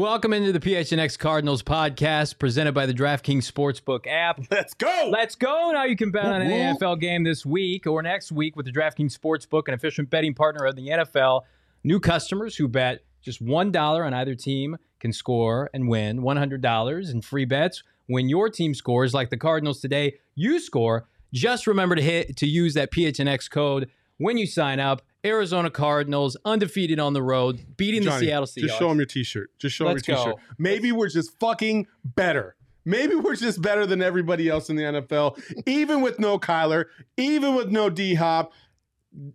[0.00, 4.40] Welcome into the PHNX Cardinals podcast presented by the DraftKings Sportsbook app.
[4.50, 5.10] Let's go.
[5.12, 5.72] Let's go.
[5.74, 8.72] Now you can bet on an NFL game this week or next week with the
[8.72, 11.42] DraftKings Sportsbook, an efficient betting partner of the NFL.
[11.84, 17.20] New customers who bet just $1 on either team can score and win $100 in
[17.20, 17.82] free bets.
[18.06, 21.08] When your team scores, like the Cardinals today, you score.
[21.34, 25.02] Just remember to hit to use that PHNX code when you sign up.
[25.24, 28.60] Arizona Cardinals undefeated on the road, beating Johnny, the Seattle Seahawks.
[28.62, 29.50] Just show them your T-shirt.
[29.58, 30.24] Just show Let's them your.
[30.24, 30.36] T-shirt.
[30.36, 30.54] Go.
[30.58, 32.56] Maybe we're just fucking better.
[32.84, 37.54] Maybe we're just better than everybody else in the NFL, even with no Kyler, even
[37.54, 38.52] with no D Hop.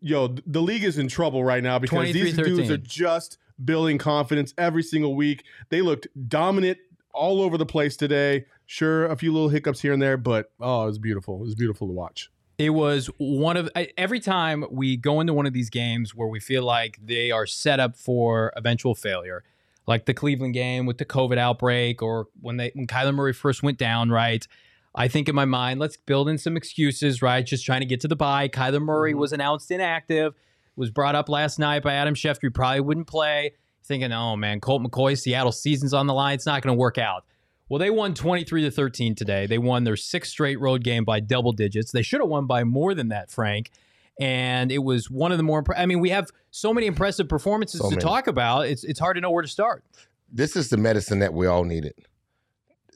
[0.01, 2.43] Yo, the league is in trouble right now because these 23-13.
[2.43, 5.43] dudes are just building confidence every single week.
[5.69, 6.79] They looked dominant
[7.13, 8.45] all over the place today.
[8.65, 11.35] Sure, a few little hiccups here and there, but oh, it was beautiful.
[11.35, 12.31] It was beautiful to watch.
[12.57, 16.39] It was one of every time we go into one of these games where we
[16.39, 19.43] feel like they are set up for eventual failure,
[19.87, 23.61] like the Cleveland game with the COVID outbreak, or when they when Kyler Murray first
[23.61, 24.09] went down.
[24.09, 24.47] Right,
[24.95, 27.21] I think in my mind, let's build in some excuses.
[27.21, 28.47] Right, just trying to get to the bye.
[28.47, 29.19] Kyler Murray mm-hmm.
[29.19, 30.33] was announced inactive.
[30.77, 32.43] Was brought up last night by Adam Schefter.
[32.43, 33.53] He probably wouldn't play.
[33.83, 36.35] Thinking, oh man, Colt McCoy, Seattle season's on the line.
[36.35, 37.25] It's not going to work out.
[37.69, 39.47] Well, they won 23 to 13 today.
[39.47, 41.91] They won their sixth straight road game by double digits.
[41.91, 43.71] They should have won by more than that, Frank.
[44.19, 45.63] And it was one of the more.
[45.75, 48.01] I mean, we have so many impressive performances So to many.
[48.01, 48.67] talk about.
[48.67, 49.83] It's it's hard to know where to start.
[50.31, 51.93] this is the medicine that we all needed.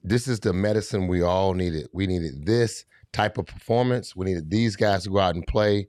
[0.03, 1.89] This is the medicine we all needed.
[1.91, 4.15] We needed this type of performance.
[4.15, 5.87] We needed these guys to go out and play.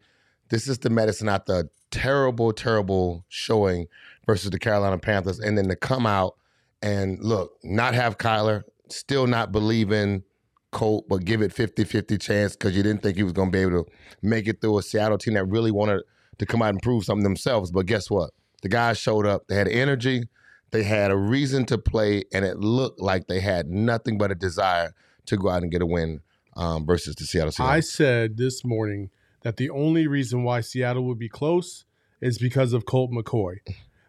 [0.48, 3.86] This is the medicine after a terrible, terrible showing
[4.26, 5.38] versus the Carolina Panthers.
[5.38, 6.34] And then to come out
[6.82, 8.62] and look, not have Kyler,
[8.92, 10.24] still not believe in
[10.72, 13.56] Colt, but give it 50 50 chance because you didn't think he was going to
[13.56, 13.90] be able to
[14.22, 16.02] make it through a Seattle team that really wanted
[16.38, 17.70] to come out and prove something themselves.
[17.70, 18.30] But guess what?
[18.62, 19.46] The guys showed up.
[19.48, 20.24] They had energy.
[20.70, 24.36] They had a reason to play, and it looked like they had nothing but a
[24.36, 24.92] desire
[25.26, 26.20] to go out and get a win
[26.56, 27.68] um, versus the Seattle Seahawks.
[27.68, 29.10] I said this morning
[29.42, 31.84] that the only reason why Seattle would be close
[32.20, 33.56] is because of Colt McCoy.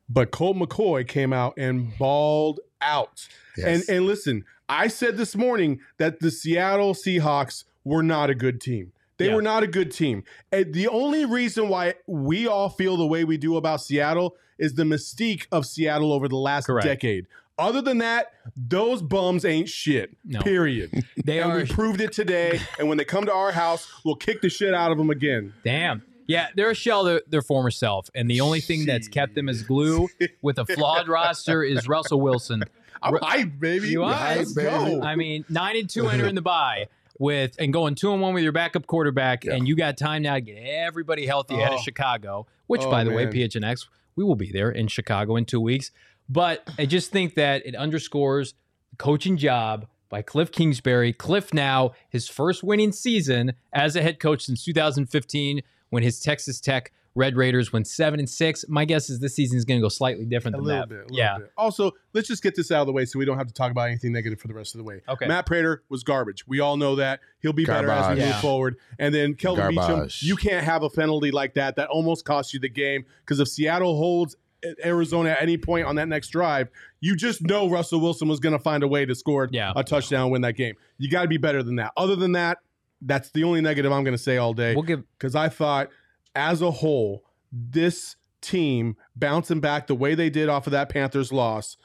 [0.07, 3.27] But Colt McCoy came out and balled out.
[3.57, 3.87] Yes.
[3.89, 8.61] And and listen, I said this morning that the Seattle Seahawks were not a good
[8.61, 8.91] team.
[9.17, 9.35] They Yeah.
[9.35, 10.23] were not a good team.
[10.51, 14.73] And the only reason why we all feel the way we do about Seattle is
[14.75, 16.85] the mystique of Seattle over the last Correct.
[16.87, 17.27] decade.
[17.59, 20.15] Other than that, those bums ain't shit.
[20.25, 20.39] No.
[20.41, 21.03] Period.
[21.25, 22.59] They and are we proved it today.
[22.79, 25.53] And when they come to our house, we'll kick the shit out of them again.
[25.63, 26.01] damn.
[26.31, 29.35] Yeah, they're a shell of their, their former self, and the only thing that's kept
[29.35, 30.07] them as glue
[30.41, 32.63] with a flawed roster is Russell Wilson.
[33.03, 33.89] I'm hyped, baby.
[33.89, 34.11] You are?
[34.11, 34.85] Let's Hype, go.
[34.85, 35.01] baby.
[35.01, 36.87] I mean, nine and two entering the bye
[37.19, 40.35] with and going two and one with your backup quarterback, and you got time now
[40.35, 41.81] to get everybody healthy ahead of Oh.
[41.81, 42.47] Chicago.
[42.67, 43.25] Which, Oh, by the way.
[43.25, 45.91] PHNX, we will be there in Chicago in two weeks.
[46.29, 48.53] But I just think that it underscores
[48.91, 51.11] the coaching job by Cliff Kingsbury.
[51.11, 55.61] Cliff now his first winning season as a head coach since 2015
[55.91, 58.63] when his Texas Tech Red Raiders went seven and six.
[58.69, 60.89] My guess is this season is going to go slightly different a than little that.
[60.89, 60.97] bit.
[60.97, 61.37] A little yeah.
[61.39, 61.51] bit.
[61.57, 63.69] Also, let's just get this out of the way so we don't have to talk
[63.69, 65.01] about anything negative for the rest of the way.
[65.09, 65.27] Okay.
[65.27, 66.47] Matt Prater was garbage.
[66.47, 67.19] We all know that.
[67.41, 68.25] He'll be better as we Garbage.
[68.25, 68.77] move forward.
[68.97, 70.21] And then Kelvin Garbage.
[70.21, 71.75] Beachum, you can't have a penalty like that.
[71.75, 73.03] That almost cost you the game.
[73.25, 74.37] Because if Seattle holds
[74.85, 76.69] Arizona at any point on that next drive,
[77.01, 79.73] you just know Russell Wilson was going to find a way to score Yeah.
[79.75, 80.75] a touchdown, win that game.
[80.97, 81.91] You got to be better than that.
[81.97, 82.59] Other than that,
[83.01, 84.73] that's the only negative I'm going to say all day.
[84.75, 85.89] We'll give because I thought,
[86.35, 91.31] as a whole, this team bouncing back the way they did off of that Panthers
[91.31, 91.77] loss,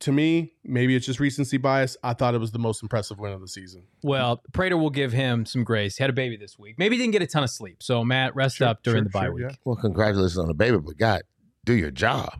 [0.00, 1.96] to me, maybe it's just recency bias.
[2.04, 3.84] I thought it was the most impressive win of the season.
[4.02, 5.96] Well, Prater will give him some grace.
[5.96, 6.76] He had a baby this week.
[6.78, 7.82] Maybe he didn't get a ton of sleep.
[7.82, 9.44] So Matt, rest Sure, up during sure, the bye sure, week.
[9.48, 9.56] yeah.
[9.64, 11.22] Well, congratulations on the baby, but God,
[11.64, 12.32] do your job.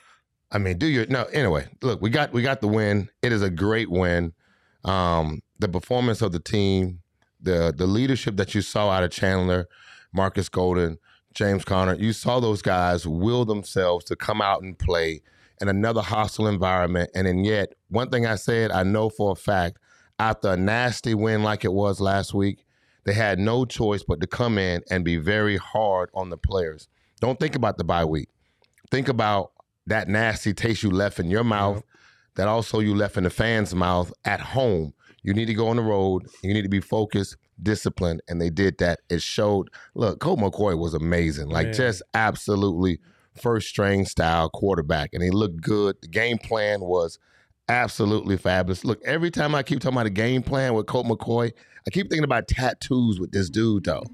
[0.50, 1.24] I mean, do your no.
[1.32, 3.08] Anyway, look, we got we got the win.
[3.22, 4.32] It is a great win.
[4.84, 7.00] Um, the performance of the team,
[7.46, 9.68] the the leadership that you saw out of Chandler,
[10.12, 10.98] Marcus Golden,
[11.32, 15.22] James Conner, you saw those guys will themselves to come out and play
[15.60, 17.10] in another hostile environment.
[17.14, 19.78] And then yet, one thing I said, I know for a fact,
[20.18, 22.64] after a nasty win like it was last week,
[23.04, 26.88] they had no choice but to come in and be very hard on the players.
[27.20, 28.28] Don't think about the bye week.
[28.90, 29.52] Think about
[29.86, 31.82] that nasty taste you left in your mouth,
[32.34, 34.92] that also you left in the fans' mouth at home.
[35.26, 36.26] You need to go on the road.
[36.42, 39.00] You need to be focused, disciplined, and they did that.
[39.10, 39.68] It showed.
[39.94, 41.48] Look, Colt McCoy was amazing.
[41.48, 41.74] Like Man.
[41.74, 43.00] just absolutely
[43.34, 45.96] first string style quarterback, and he looked good.
[46.00, 47.18] The game plan was
[47.68, 48.84] absolutely fabulous.
[48.84, 51.50] Look, every time I keep talking about a game plan with Colt McCoy,
[51.86, 54.04] I keep thinking about tattoos with this dude, though.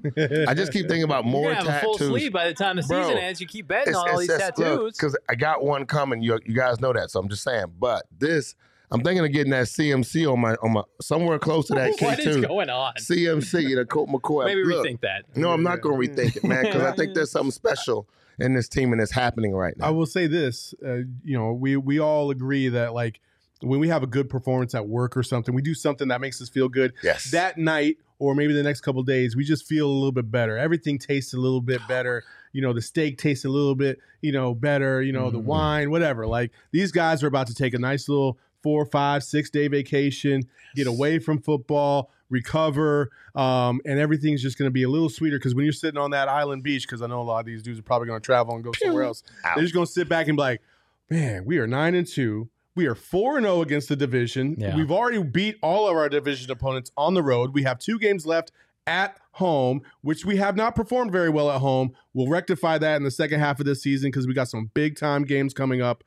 [0.47, 2.09] I just keep thinking about more You're gonna have a full tattoos.
[2.09, 3.39] sleeve by the time the Bro, season ends.
[3.39, 4.97] You keep betting on all these tattoos.
[4.97, 6.23] Because I got one coming.
[6.23, 7.65] You you guys know that, so I'm just saying.
[7.79, 8.55] But this,
[8.93, 12.19] I'm thinking of getting that CMC on my on my somewhere close to that what
[12.19, 12.47] is K2.
[12.47, 12.93] going on?
[12.95, 14.45] CMC, the Colt McCoy.
[14.45, 15.25] Maybe Look, rethink that.
[15.35, 18.07] No, I'm not going to rethink it, man, because I think there's something special
[18.39, 19.87] in this team and it's happening right now.
[19.87, 23.19] I will say this, uh, you know, we we all agree that like
[23.61, 26.41] when we have a good performance at work or something, we do something that makes
[26.41, 26.93] us feel good.
[27.01, 27.31] Yes.
[27.31, 30.29] That night or maybe the next couple of days, we just feel a little bit
[30.29, 30.57] better.
[30.57, 32.23] Everything tastes a little bit better.
[32.51, 35.01] You know, the steak tastes a little bit, you know, better.
[35.01, 35.45] You know, the Mhm.
[35.45, 36.27] wine, whatever.
[36.27, 40.43] Like these guys are about to take a nice little four, five, six day vacation,
[40.75, 45.37] get away from football, recover, um, and everything's just going to be a little sweeter.
[45.37, 47.61] Because when you're sitting on that island beach, because I know a lot of these
[47.61, 49.55] dudes are probably going to travel and go somewhere else, Out.
[49.55, 50.61] they're just going to sit back and be like,
[51.09, 52.49] "Man, we are nine and two.
[52.75, 54.55] We are four and zero against the division.
[54.57, 54.75] Yeah.
[54.75, 57.53] We've already beat all of our division opponents on the road.
[57.53, 58.51] We have two games left
[58.87, 61.93] at home, which we have not performed very well at home.
[62.13, 64.97] We'll rectify that in the second half of this season because we got some big
[64.97, 66.03] time games coming up.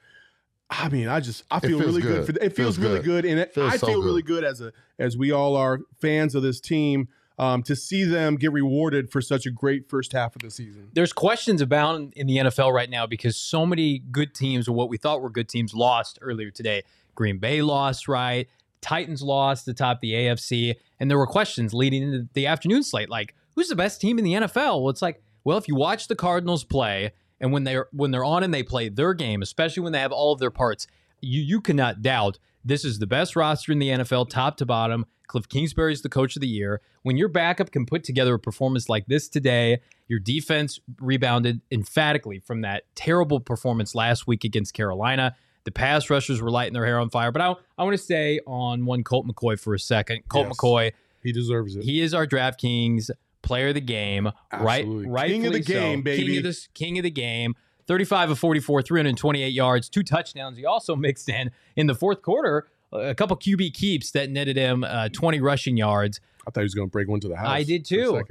[0.68, 2.26] I mean, I just I feel really good.
[2.26, 2.36] good.
[2.36, 3.22] for, it feels, Feels really good.
[3.22, 4.06] good, and it, Feels I so feel good.
[4.06, 7.08] really good as a as we all are fans of this team
[7.38, 10.88] um, to see them get rewarded for such a great first half of the season.
[10.92, 14.88] There's questions abound in the NFL right now because so many good teams, or what
[14.88, 16.82] we thought were good teams, lost earlier today.
[17.14, 18.48] Green Bay lost, right?
[18.80, 23.08] Titans lost to top the AFC, and there were questions leading into the afternoon slate,
[23.08, 24.82] like who's the best team in the NFL?
[24.82, 28.24] Well, it's like, well, if you watch the Cardinals play, and when they're when they're
[28.24, 30.86] on and they play their game, especially when they have all of their parts,
[31.20, 35.06] you you cannot doubt this is the best roster in the NFL, top to bottom.
[35.28, 36.80] Cliff Kingsbury is the coach of the year.
[37.02, 42.38] When your backup can put together a performance like this today, your defense rebounded emphatically
[42.38, 45.34] from that terrible performance last week against Carolina.
[45.64, 47.32] The pass rushers were lighting their hair on fire.
[47.32, 50.22] But I, I want to stay on one Colt McCoy for a second.
[50.28, 50.56] Colt Yes.
[50.56, 50.92] McCoy,
[51.24, 51.82] He deserves it.
[51.82, 53.10] he is our DraftKings
[53.46, 54.30] player of the game.
[54.52, 55.08] Absolutely.
[55.08, 55.80] Right, King of the rightfully so.
[55.80, 56.26] game, baby.
[56.26, 57.54] King of the king of the game.
[57.86, 60.58] 35 of 44, 328 yards, two touchdowns.
[60.58, 64.84] He also mixed in in the fourth quarter a couple QB keeps that netted him
[64.84, 66.20] uh, 20 rushing yards.
[66.46, 67.48] I thought he was going to break one to the house.
[67.48, 68.22] I did too.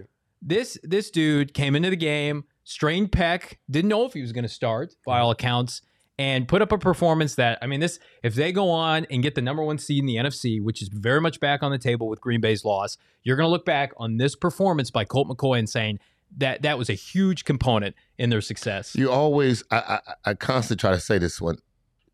[0.42, 4.44] This this dude came into the game, strained pec, didn't know if he was going
[4.44, 5.82] to start by all accounts,
[6.18, 9.36] and put up a performance that I mean, this if they go on and get
[9.36, 12.08] the number one seed in the NFC, which is very much back on the table
[12.08, 15.60] with Green Bay's loss, you're going to look back on this performance by Colt McCoy
[15.60, 16.00] and saying
[16.38, 18.96] that that was a huge component in their success.
[18.96, 20.00] You always, I, I,
[20.32, 21.58] I constantly try to say this one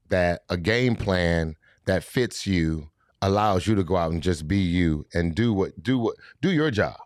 [0.10, 2.90] that a game plan that fits you
[3.22, 6.52] allows you to go out and just be you and do what do what do
[6.52, 6.98] your job.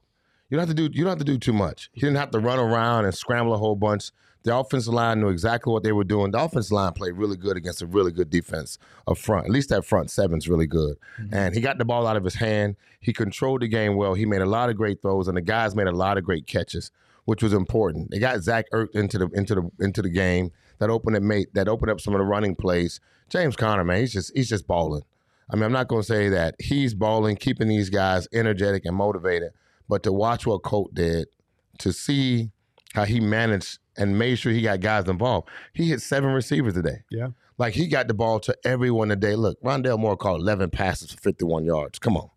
[0.49, 1.89] You don't have to do you don't have to do too much.
[1.93, 4.11] You didn't have to run around and scramble a whole bunch.
[4.45, 6.29] The offensive line knew exactly what they were doing.
[6.29, 9.47] The offensive line played really good against a really good defense up front.
[9.47, 10.97] At least that front seven's really good.
[11.19, 11.33] Mm-hmm.
[11.33, 12.75] And he got the ball out of his hand.
[12.99, 14.13] He controlled the game well.
[14.13, 16.45] He made a lot of great throws, and the guys made a lot of great
[16.45, 16.91] catches,
[17.25, 18.11] which was important.
[18.11, 21.47] They got Zach Ertz into the into the into the game that opened it made
[21.55, 22.99] that opened up some of the running plays.
[23.29, 25.01] James Conner, man, he's just he's just balling.
[25.49, 28.95] I mean, I'm not going to say that he's balling, keeping these guys energetic and
[28.95, 29.53] motivated,
[29.89, 31.29] but to watch what Colt did,
[31.79, 32.51] to see
[32.93, 35.49] how he managed and made sure he got guys involved.
[35.73, 37.03] He hit seven receivers today.
[37.09, 37.29] Yeah.
[37.57, 39.35] Like he got the ball to everyone today.
[39.35, 41.99] Look, Rondale Moore caught 11 passes for 51 yards.
[41.99, 42.29] Come on.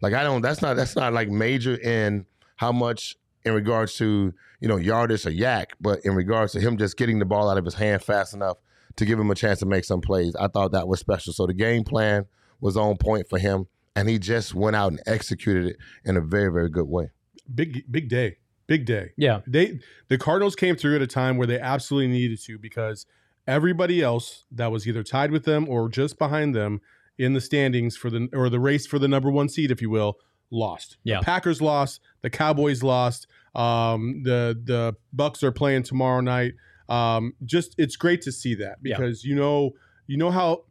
[0.00, 0.42] Like I don't.
[0.42, 0.76] That's not.
[0.76, 5.72] That's not like major in how much in regards to you know yardage or yak,
[5.80, 8.58] but in regards to him just getting the ball out of his hand fast enough
[8.96, 10.34] to give him a chance to make some plays.
[10.36, 11.32] I thought that was special.
[11.32, 12.26] So the game plan
[12.60, 16.20] was on point for him, and he just went out and executed it in a
[16.20, 17.10] very very good way.
[17.54, 18.36] Big big day.
[18.66, 19.10] Big day.
[19.16, 19.40] Yeah.
[19.46, 23.06] They the Cardinals came through at a time where they absolutely needed to because
[23.48, 26.80] Everybody else that was either tied with them or just behind them
[27.16, 29.88] in the standings for the or the race for the number one seed, if you
[29.88, 30.16] will,
[30.50, 30.96] lost.
[31.04, 31.20] Yeah.
[31.20, 32.00] The Packers lost.
[32.22, 33.28] The Cowboys lost.
[33.54, 36.54] Um, the the Bucks are playing tomorrow night.
[36.88, 38.96] Um, just it's great to see that Yeah.
[38.96, 39.70] because you know
[40.08, 40.64] you know how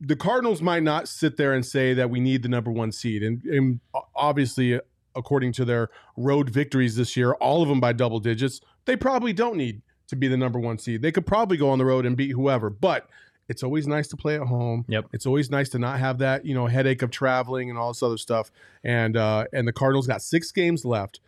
[0.00, 3.22] the Cardinals might not sit there and say that we need the number one seed,
[3.22, 3.78] and, and
[4.16, 4.80] obviously,
[5.16, 9.32] according to their road victories this year, all of them by double digits, they probably
[9.32, 11.02] don't need to be the number one seed.
[11.02, 13.08] They could probably go on the road and beat whoever, but
[13.48, 14.84] it's always nice to play at home.
[14.88, 15.06] Yep.
[15.12, 18.02] It's always nice to not have that you know headache of traveling and all this
[18.02, 18.50] other stuff.
[18.84, 21.20] And uh, and the Cardinals got six games left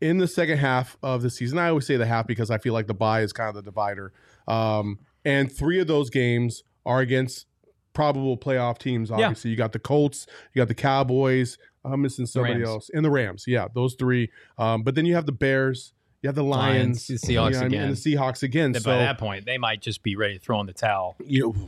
[0.00, 1.58] in the second half of the season.
[1.58, 3.62] I always say the half because I feel like the bye is kind of the
[3.62, 4.12] divider.
[4.48, 7.46] Um, and three of those games are against
[7.92, 9.10] probable playoff teams.
[9.10, 9.16] Yeah.
[9.16, 11.58] Obviously, you got the Colts, you got the Cowboys.
[11.84, 12.68] I'm missing somebody Rams.
[12.68, 13.44] else, and the Rams.
[13.46, 14.30] Yeah, those three.
[14.58, 15.92] Um, but then you have the Bears.
[16.22, 17.82] You have the Lions, Lions, the Seahawks you know what I mean, again.
[17.88, 18.70] and the Seahawks again.
[18.72, 21.16] That So by that point, they might just be ready to throw in the towel.
[21.24, 21.66] you know,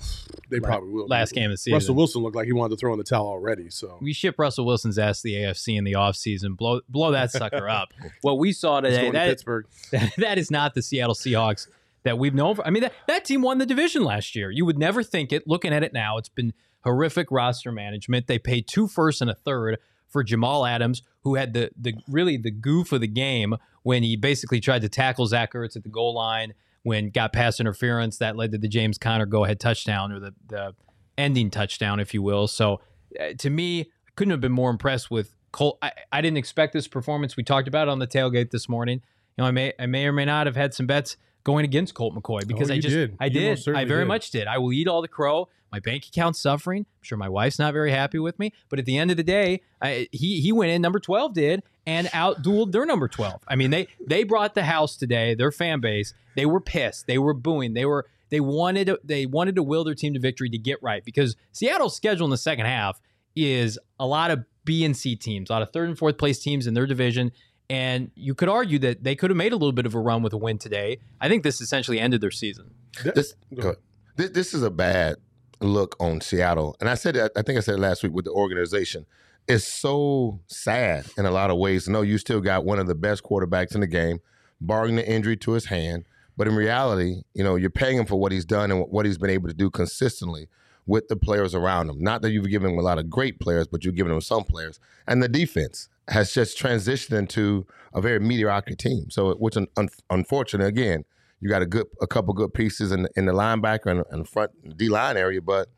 [0.49, 1.09] they probably will.
[1.09, 1.75] Last game of the season.
[1.75, 3.69] Russell Wilson looked like he wanted to throw in the towel already.
[3.69, 6.57] So We ship Russell Wilson's ass to the AFC in the offseason.
[6.57, 7.93] Blow blow that sucker up.
[8.21, 9.67] What we saw he's today, going to Pittsburgh.
[9.91, 11.67] that, that is not the Seattle Seahawks
[12.05, 12.55] that we've known.
[12.55, 12.65] For.
[12.65, 14.51] I mean, that, that team won the division last year.
[14.51, 15.49] You would never think it.
[15.49, 16.53] Looking at it now, it's been
[16.85, 18.29] horrific roster management.
[18.29, 19.79] They paid two firsts and a third
[20.15, 24.17] for Jamal Adams, who had the the really the goof of the game when he
[24.17, 26.55] basically tried to tackle Zach Ertz at the goal line
[26.85, 30.33] when got pass interference that led to the James Conner go ahead touchdown or the
[30.47, 30.75] the
[31.19, 32.47] ending touchdown, if you will.
[32.47, 32.81] So
[33.21, 35.79] uh, to me, I couldn't have been more impressed with Colt.
[35.83, 37.37] I, I didn't expect this performance.
[37.37, 39.03] We talked about it on the tailgate this morning.
[39.37, 41.95] You know, I may I may or may not have had some bets going against
[41.95, 43.17] Colt McCoy because oh, I Oh, you just did.
[43.21, 44.09] I did I very did.
[44.09, 44.47] much did.
[44.47, 45.49] I will eat all the crow.
[45.71, 46.87] My bank account's suffering.
[46.89, 48.53] I'm sure my wife's not very happy with me.
[48.69, 51.63] But at the end of the day, I, he he went in number twelve did
[51.87, 53.43] and outdueled their number twelve.
[53.47, 55.35] I mean they they brought the house today.
[55.35, 57.07] Their fan base they were pissed.
[57.07, 57.75] They were booing.
[57.75, 61.05] They were they wanted they wanted to will their team to victory to get right
[61.05, 63.01] because Seattle's schedule in the second half
[63.37, 66.39] is a lot of B and C teams, a lot of third and fourth place
[66.39, 67.33] teams in their division.
[67.71, 70.23] And you could argue that they could have made a little bit of a run
[70.23, 70.99] with a win today.
[71.21, 72.75] I think this essentially ended their season.
[73.03, 73.79] This, Go go ahead.
[74.17, 75.17] This, this is a bad
[75.61, 78.33] look on Seattle, and I said I think I said it last week with the
[78.33, 79.07] organization.
[79.49, 81.89] It's so sad in a lot of ways.
[81.89, 84.21] No, you still got one of the best quarterbacks in the game,
[84.61, 86.05] barring the injury to his hand.
[86.37, 89.19] But in reality, you know, you're paying him for what he's done and what he's
[89.19, 90.49] been able to do consistently
[90.87, 92.01] with the players around him.
[92.01, 94.45] Not that you've given him a lot of great players, but you've given him some
[94.45, 94.81] players.
[95.07, 99.11] And the defense has just transitioned into a very mediocre team.
[99.11, 101.05] So, which un- un- unfortunate again,
[101.41, 104.29] you got a good, a couple good pieces in the, in the linebacker and, and
[104.29, 105.69] front D line area, but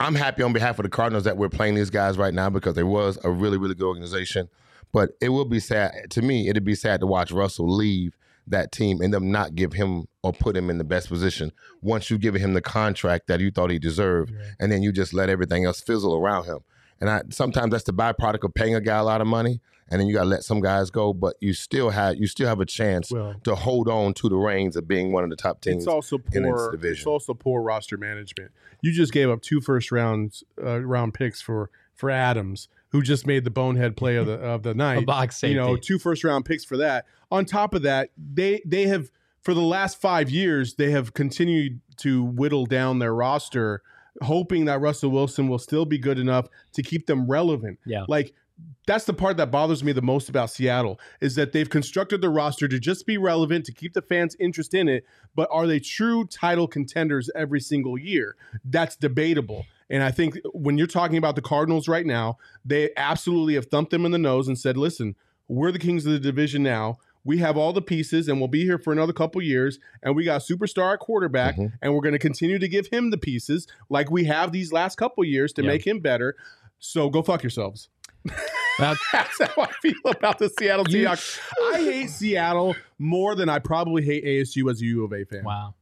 [0.00, 2.74] I'm happy on behalf of the Cardinals that we're playing these guys right now because
[2.74, 4.48] there was a really, really good organization.
[4.92, 6.48] But it will be sad to me.
[6.48, 10.32] It'd be sad to watch Russell leave that team and them not give him or
[10.32, 13.70] put him in the best position once you've given him the contract that you thought
[13.70, 16.58] he deserved, and then you just let everything else fizzle around him.
[17.02, 20.00] And I sometimes that's the byproduct of paying a guy a lot of money, and
[20.00, 22.60] then you got to let some guys go, but you still have you still have
[22.60, 25.60] a chance Well- to hold on to the reins of being one of the top
[25.60, 25.82] teams.
[25.82, 26.78] It's also in its poor.
[26.80, 28.52] It's also poor roster management.
[28.82, 33.26] You just gave up two first rounds uh, round picks for for Adams, who just
[33.26, 34.92] made the bonehead play of the of the night.
[34.92, 35.06] A night.
[35.06, 35.54] box safety.
[35.54, 37.04] You know, two first round picks for that.
[37.32, 39.10] On top of that, they they have
[39.42, 43.82] for the last five years they have continued to whittle down their roster,
[44.20, 47.78] hoping that Russell Wilson will still be good enough to keep them relevant.
[47.86, 48.04] Yeah.
[48.08, 48.34] Like
[48.86, 52.28] that's the part that bothers me the most about Seattle is that they've constructed the
[52.28, 55.04] roster to just be relevant to keep the fans' interest in it,
[55.34, 58.36] but are they true title contenders every single year?
[58.64, 59.64] That's debatable.
[59.88, 63.90] And I think when you're talking about the Cardinals right now, they absolutely have thumped
[63.90, 65.16] them in the nose and said, "Listen,
[65.48, 66.98] we're the kings of the division now.
[67.24, 70.24] We have all the pieces and we'll be here for another couple years and we
[70.24, 71.72] got superstar quarterback Mhm.
[71.80, 74.96] and we're going to continue to give him the pieces like we have these last
[74.96, 75.68] couple years to Yeah.
[75.68, 76.34] make him better.
[76.78, 77.88] So go fuck yourselves."
[78.78, 81.38] Well, That's how I feel about the Seattle Seahawks.
[81.74, 85.44] I hate Seattle more than I probably hate ASU as a U of A fan.
[85.44, 85.74] wow.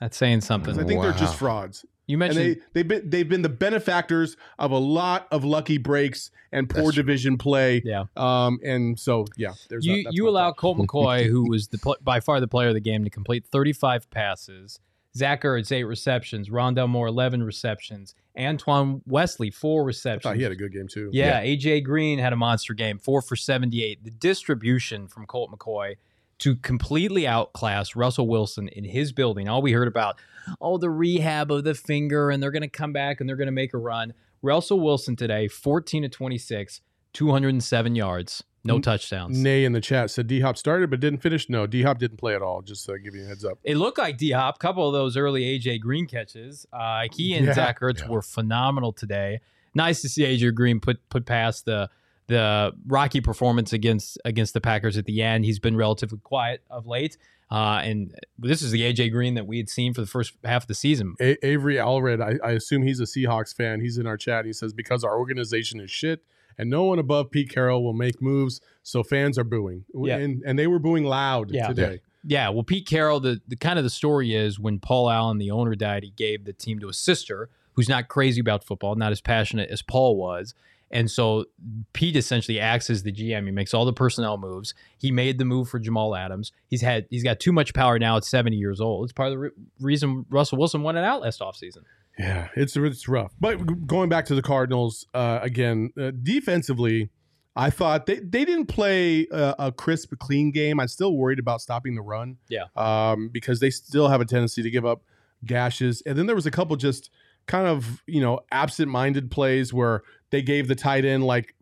[0.00, 0.78] That's saying something.
[0.78, 1.84] I think they're just frauds.
[2.06, 5.78] You And mentioned they, they've been they've been the benefactors of a lot of lucky
[5.78, 7.80] breaks and poor division play.
[7.84, 8.04] Yeah.
[8.16, 10.58] Um and so yeah, there's you that, you allow thought.
[10.58, 13.46] Colt McCoy, who was the pl- by far the player of the game, to complete
[13.46, 14.80] 35 passes.
[15.16, 20.22] Zach Ertz eight receptions, Rondale Moore 11 receptions, Antoine Wesley four I receptions.
[20.24, 21.08] thought he had a good game too.
[21.12, 24.02] yeah, AJ Green had a monster game, four for 78.
[24.02, 25.94] The distribution from Colt McCoy
[26.40, 29.48] to completely outclass Russell Wilson in his building.
[29.48, 30.18] All we heard about,
[30.60, 33.46] oh, the rehab of the finger, and they're going to come back and they're going
[33.46, 34.12] to make a run.
[34.42, 36.80] Russell Wilson today, 14 to 26,
[37.12, 39.38] 207 yards, no touchdowns.
[39.38, 41.48] Nay in the chat said D Hop started but didn't finish.
[41.48, 42.62] No, D Hop didn't play at all.
[42.62, 43.58] Just to give you a heads up.
[43.62, 44.58] It looked like D Hop.
[44.58, 46.66] couple of those early AJ Green catches.
[46.72, 47.52] Uh, he and Yeah.
[47.54, 48.08] Zach Ertz Yeah.
[48.08, 49.40] were phenomenal today.
[49.74, 51.88] Nice to see AJ Green put put past the
[52.26, 55.44] the rocky performance against against the Packers at the end.
[55.44, 57.16] He's been relatively quiet of late.
[57.50, 60.62] Uh, and this is the AJ Green that we had seen for the first half
[60.64, 61.14] of the season.
[61.20, 63.80] A- Avery Allred, I, I assume he's a Seahawks fan.
[63.80, 64.44] He's in our chat.
[64.46, 66.24] He says because our organization is shit
[66.56, 69.84] and no one above Pete Carroll will make moves, so fans are booing.
[69.94, 70.16] Yeah.
[70.16, 71.68] And and they were booing loud Yeah.
[71.68, 72.00] today.
[72.26, 75.50] Yeah, well, Pete Carroll, the, the kind of the story is when Paul Allen, the
[75.50, 79.12] owner, died, he gave the team to his sister, who's not crazy about football, not
[79.12, 80.54] as passionate as Paul was.
[80.94, 81.44] And so
[81.92, 83.46] Pete essentially acts as the GM.
[83.46, 84.74] He makes all the personnel moves.
[84.96, 86.52] He made the move for Jamal Adams.
[86.68, 89.04] He's had he's got too much power now at 70 years old.
[89.04, 91.82] It's part of the re- reason Russell Wilson won it out last offseason.
[92.16, 93.32] Yeah, it's it's rough.
[93.40, 97.10] But going back to the Cardinals uh, again, uh, defensively,
[97.56, 100.78] I thought they, they didn't play a, a crisp, clean game.
[100.78, 102.36] I'm still worried about stopping the run.
[102.48, 102.66] Yeah.
[102.76, 105.02] um, because they still have a tendency to give up
[105.44, 106.02] gashes.
[106.06, 107.10] And then there was a couple just
[107.46, 110.02] kind of you know absent-minded plays where
[110.34, 111.54] they gave the tight end like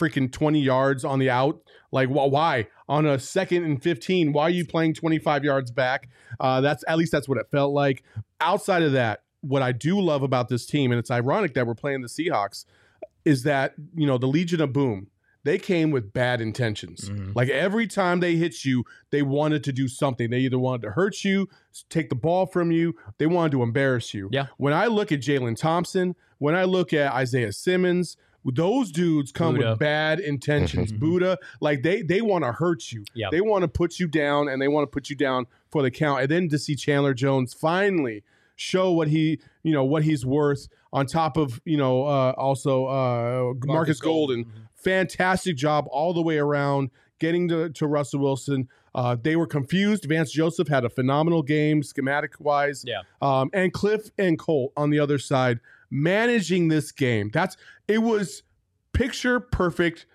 [0.00, 1.60] freaking 20 yards on the out.
[1.92, 4.32] Like, wh- why on a second and 15?
[4.32, 6.08] Why are you playing 25 yards back?
[6.40, 8.02] Uh, that's at least that's what it felt like.
[8.40, 11.74] Outside of that, what I do love about this team, and it's ironic that we're
[11.74, 12.64] playing the Seahawks,
[13.26, 15.08] is that you know the Legion of Boom.
[15.44, 17.10] They came with bad intentions.
[17.10, 17.36] Mhm.
[17.36, 20.30] Like every time they hit you, they wanted to do something.
[20.30, 21.48] They either wanted to hurt you,
[21.90, 24.28] take the ball from you, they wanted to embarrass you.
[24.32, 24.46] Yeah.
[24.56, 29.54] When I look at Jalen Thompson, when I look at Isaiah Simmons, those dudes come
[29.56, 29.70] Buddha.
[29.70, 30.92] with bad intentions.
[31.00, 33.04] Buddha, like they they want to hurt you.
[33.14, 33.28] Yeah.
[33.30, 35.90] They want to put you down and they want to put you down for the
[35.90, 36.22] count.
[36.22, 38.22] And then to see Chandler Jones finally
[38.56, 42.86] show what he, you know, what he's worth on top of, you know, uh, also
[42.86, 44.50] uh, Marcus, Golden.
[44.74, 48.68] Fantastic job all the way around getting to, to Russell Wilson.
[48.94, 50.04] Uh, they were confused.
[50.04, 52.84] Vance Joseph had a phenomenal game, schematic wise.
[52.86, 53.02] Yeah.
[53.20, 57.30] Um, and Cliff and Colt on the other side managing this game.
[57.32, 57.56] That's
[57.88, 58.42] it was
[58.92, 60.06] picture perfect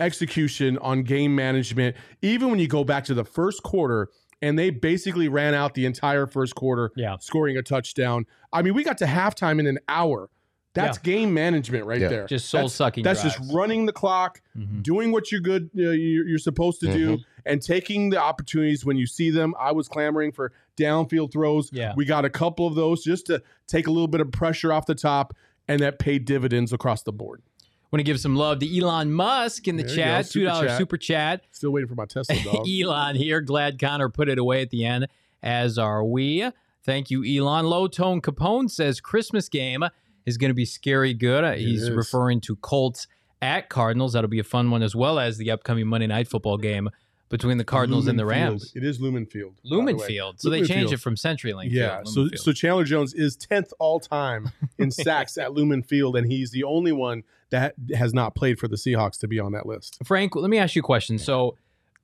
[0.00, 1.96] execution on game management.
[2.22, 4.08] Even when you go back to the first quarter,
[4.40, 7.16] and they basically ran out the entire first quarter, Yeah.
[7.20, 8.26] scoring a touchdown.
[8.52, 10.30] I mean, we got to halftime in an hour.
[10.74, 12.08] That's game management right Yeah.
[12.08, 12.26] there.
[12.26, 13.04] Just soul sucking.
[13.04, 14.82] That's just running the clock, Mhm.
[14.82, 18.96] doing what you're good, uh, you're, you're supposed to do, and taking the opportunities when
[18.96, 19.54] you see them.
[19.58, 21.70] I was clamoring for downfield throws.
[21.72, 21.92] Yeah.
[21.96, 24.86] We got a couple of those just to take a little bit of pressure off
[24.86, 25.34] the top,
[25.68, 27.42] and that paid dividends across the board.
[27.90, 30.30] Want to give some love to Elon Musk in the There chat.
[30.30, 31.42] Two dollar super chat.
[31.50, 32.66] Still waiting for my Tesla dog.
[32.66, 33.42] Elon here.
[33.42, 35.08] Glad Conner put it away at the end,
[35.42, 36.48] as are we.
[36.84, 37.66] Thank you, Elon.
[37.66, 39.84] Low Tone Capone says Christmas game
[40.24, 41.44] is going to be scary good.
[41.44, 41.90] Uh, He's is.
[41.90, 43.06] referring to Colts
[43.42, 44.14] at Cardinals.
[44.14, 46.88] That'll be a fun one, as well as the upcoming Monday Night Football game
[47.32, 48.50] between the Cardinals and the Lumen Field.
[48.52, 48.72] Rams.
[48.76, 49.54] It is Lumen Field.
[49.64, 49.98] the Lumen.
[49.98, 50.40] Field.
[50.40, 50.92] So they Lumen changed Field.
[50.92, 51.70] it from CenturyLink.
[51.70, 52.38] Yeah, so Field.
[52.38, 56.62] so Chandler Jones is tenth all time in sacks at Lumen Field, and he's the
[56.62, 59.98] only one that has not played for the Seahawks to be on that list.
[60.04, 61.18] Frank, let me ask you a question.
[61.18, 61.56] So,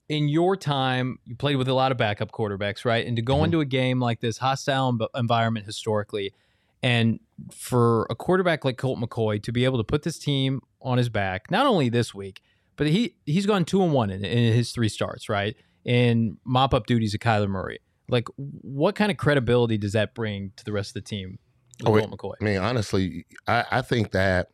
[0.08, 3.06] in your time, you played with a lot of backup quarterbacks, right?
[3.06, 3.44] And to go Mhm.
[3.44, 6.32] into a game like this, hostile env- environment historically,
[6.82, 7.20] and
[7.52, 11.08] for a quarterback like Colt McCoy to be able to put this team on his
[11.10, 12.40] back, not only this week,
[12.78, 15.54] but he he's gone two and one in, in his three starts, right?
[15.84, 17.80] In mop up duties of Kyler Murray.
[18.08, 21.38] Like, what kind of credibility does that bring to the rest of the team?
[21.80, 22.32] With Oh, it- Colt McCoy.
[22.40, 24.48] I mean, honestly, I, I think that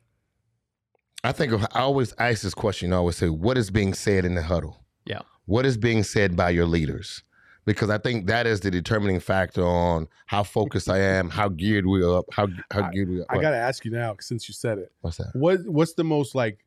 [1.23, 2.93] I think of, I always ask this question.
[2.93, 4.85] I always say, "What is being said in the huddle?
[5.07, 5.21] Yeah.
[5.47, 7.23] What is being said by your leaders?"
[7.67, 11.87] Because I think that is the determining factor on how focused I am, how geared
[11.87, 13.27] we are up, how how I- geared we are.
[13.31, 15.31] I got to ask you now, since you said it, What's that?
[15.35, 16.59] what what's the most like?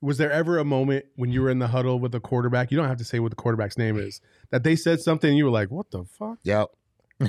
[0.00, 2.70] Was there ever a moment when you were in the huddle with the quarterback?
[2.70, 4.20] You don't have to say what the quarterback's name is.
[4.50, 6.68] That they said something, and you were like, "What the fuck?" Yep.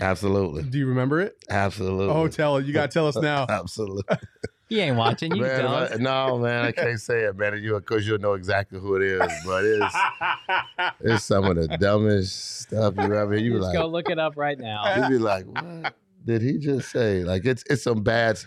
[0.01, 0.63] Absolutely.
[0.63, 1.35] Do you remember it?
[1.49, 2.13] Absolutely.
[2.13, 2.65] Oh, tell it.
[2.67, 3.47] You got to tell us now.
[3.49, 4.03] Absolutely.
[4.67, 5.35] He ain't watching.
[5.35, 7.57] You Man, tell I- no, man, I can't say it, man.
[7.63, 9.95] You because you'll know exactly who it is, but it's
[11.01, 13.35] it's some of the dumbest stuff you ever.
[13.35, 15.09] You be Just like, go look it up right now.
[15.09, 17.23] you be like, what did he just say?
[17.23, 18.39] Like it's it's some bad.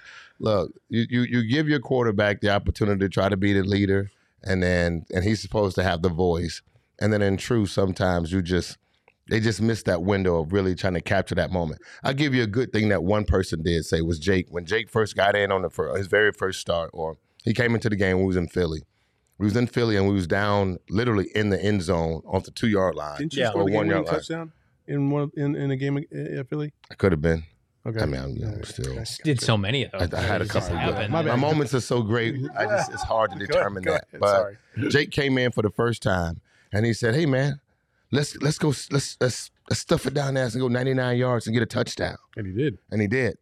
[0.43, 4.11] Look, you you you give your quarterback the opportunity to try to be the leader,
[4.43, 6.61] and then and he's supposed to have the voice,
[7.01, 8.77] and then in truth, sometimes you just
[9.31, 11.81] they just miss that window of really trying to capture that moment.
[12.03, 14.91] I'll give you a good thing that one person did say was Jake when Jake
[14.91, 17.95] first got in on the fir- his very first start, or he came into the
[17.97, 18.81] game when we was in Philly.
[19.39, 22.51] We was in Philly and we was down literally in the end zone off the
[22.51, 23.19] two yard line.
[23.19, 23.51] Didn't you Yeah.
[23.51, 24.15] score Or the one game-winning yard line.
[24.17, 24.53] touchdown
[24.89, 26.73] in one in, in a game at Philly?
[26.91, 27.45] I could have been.
[27.85, 28.01] Okay.
[28.01, 28.97] I mean, I'm, you know, still.
[29.25, 30.15] Did so many of I, those.
[30.19, 30.77] I had a It just couple.
[30.77, 31.13] happened.
[31.13, 32.37] My My, moments are so great.
[32.57, 34.07] I just it's hard to Go ahead, determine that.
[34.21, 34.57] But Sorry.
[34.89, 36.41] Jake came in for the first time,
[36.73, 37.61] and he said, "Hey, man,
[38.13, 41.55] let's let's go let's let's let's stuff it down there and go 99 yards and
[41.55, 42.79] get a touchdown." And he did.
[42.93, 43.37] And he did.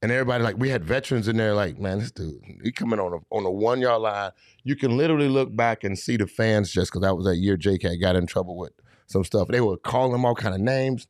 [0.00, 3.12] And everybody like we had veterans in there like, man, this dude, he coming on
[3.14, 4.30] a on a one yard line.
[4.62, 7.56] You can literally look back and see the fans just because that was that year
[7.56, 8.70] Jake had got in trouble with
[9.08, 9.48] some stuff.
[9.48, 11.08] They were calling him all kind of names.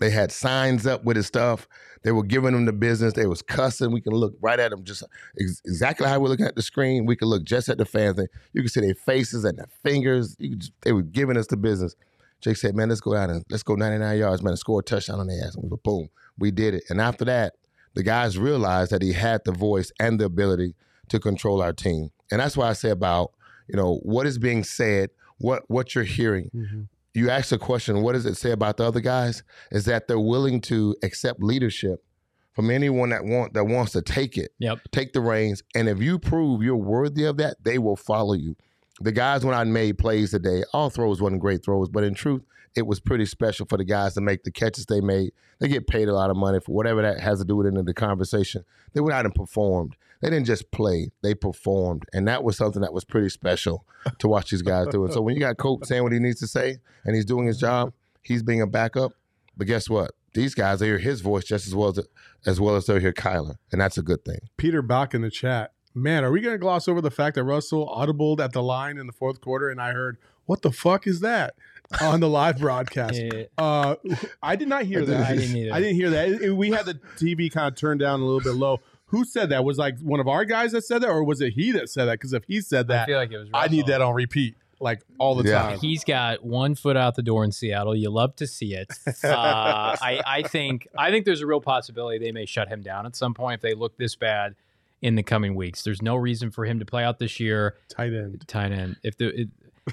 [0.00, 1.66] They had signs up with his stuff.
[2.02, 3.14] They were giving him the business.
[3.14, 3.92] They was cussing.
[3.92, 5.02] We can look right at them, just
[5.40, 7.06] ex- exactly how we're looking at the screen.
[7.06, 8.16] We could look just at the fans.
[8.16, 10.36] They- You could see their faces and their fingers.
[10.36, 11.96] Just, they were giving us the business.
[12.42, 14.82] Jake said, "Man, let's go out and let's go 99 yards, man, and score a
[14.82, 16.84] touchdown on their ass." And we go, boom, we did it.
[16.90, 17.54] And after that,
[17.94, 20.74] the guys realized that he had the voice and the ability
[21.08, 22.10] to control our team.
[22.30, 23.32] And that's why I say about
[23.68, 26.82] you know what is being said, what what you're hearing Mm-hmm.
[27.16, 29.42] You ask the question, what does it say about the other guys?
[29.70, 32.04] Is that they're willing to accept leadership
[32.52, 34.78] from anyone that want that wants to take it, Yep.
[34.92, 38.56] take the reins, and if you prove you're worthy of that, they will follow you.
[39.00, 42.42] The guys when I made plays today, all throws wasn't great throws, but in truth,
[42.74, 45.32] it was pretty special for the guys to make the catches they made.
[45.58, 47.74] They get paid a lot of money for whatever that has to do with it
[47.74, 48.64] in the conversation.
[48.94, 49.96] They went out and performed.
[50.22, 53.84] They didn't just play; they performed, and that was something that was pretty special
[54.18, 55.04] to watch these guys do.
[55.04, 57.46] And so when you got Coach saying what he needs to say and he's doing
[57.46, 59.12] his job, he's being a backup.
[59.56, 60.12] But guess what?
[60.34, 62.00] These guys they hear his voice just as well as
[62.46, 64.40] as well as they hear Kyler, and that's a good thing.
[64.56, 65.72] Peter Bach in the chat.
[65.94, 68.98] Man, are we going to gloss over the fact that Russell audibled at the line
[68.98, 71.54] in the fourth quarter and I heard, what the fuck is that
[72.02, 73.14] on the live broadcast?
[73.32, 73.44] Yeah.
[73.56, 73.96] Uh,
[74.42, 75.26] I did not hear that.
[75.26, 75.72] I didn't.
[75.72, 76.28] I didn't hear that.
[76.28, 78.80] It- it- we had the TV kind of turned down a little bit low.
[79.06, 79.64] Who said that?
[79.64, 82.06] Was like one of our guys that said that, or was it he that said
[82.06, 82.12] that?
[82.14, 83.48] Because if he said that, I feel like it was.
[83.54, 85.62] I need that on repeat, like all the Yeah.
[85.62, 85.78] time.
[85.78, 87.94] He's got one foot out the door in Seattle.
[87.94, 88.88] You love to see it.
[89.24, 93.06] Uh, I, I think I think there's a real possibility they may shut him down
[93.06, 94.54] at some point if they look this bad
[95.02, 95.82] in the coming weeks.
[95.84, 97.76] There's no reason for him to play out this year.
[97.88, 98.44] Tight end.
[98.48, 98.96] Tight end.
[99.02, 99.48] If the it,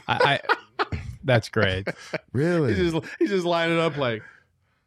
[0.07, 0.39] I,
[0.81, 1.87] I that's great.
[2.31, 2.73] Really?
[2.73, 4.23] He's just he's just lining up like,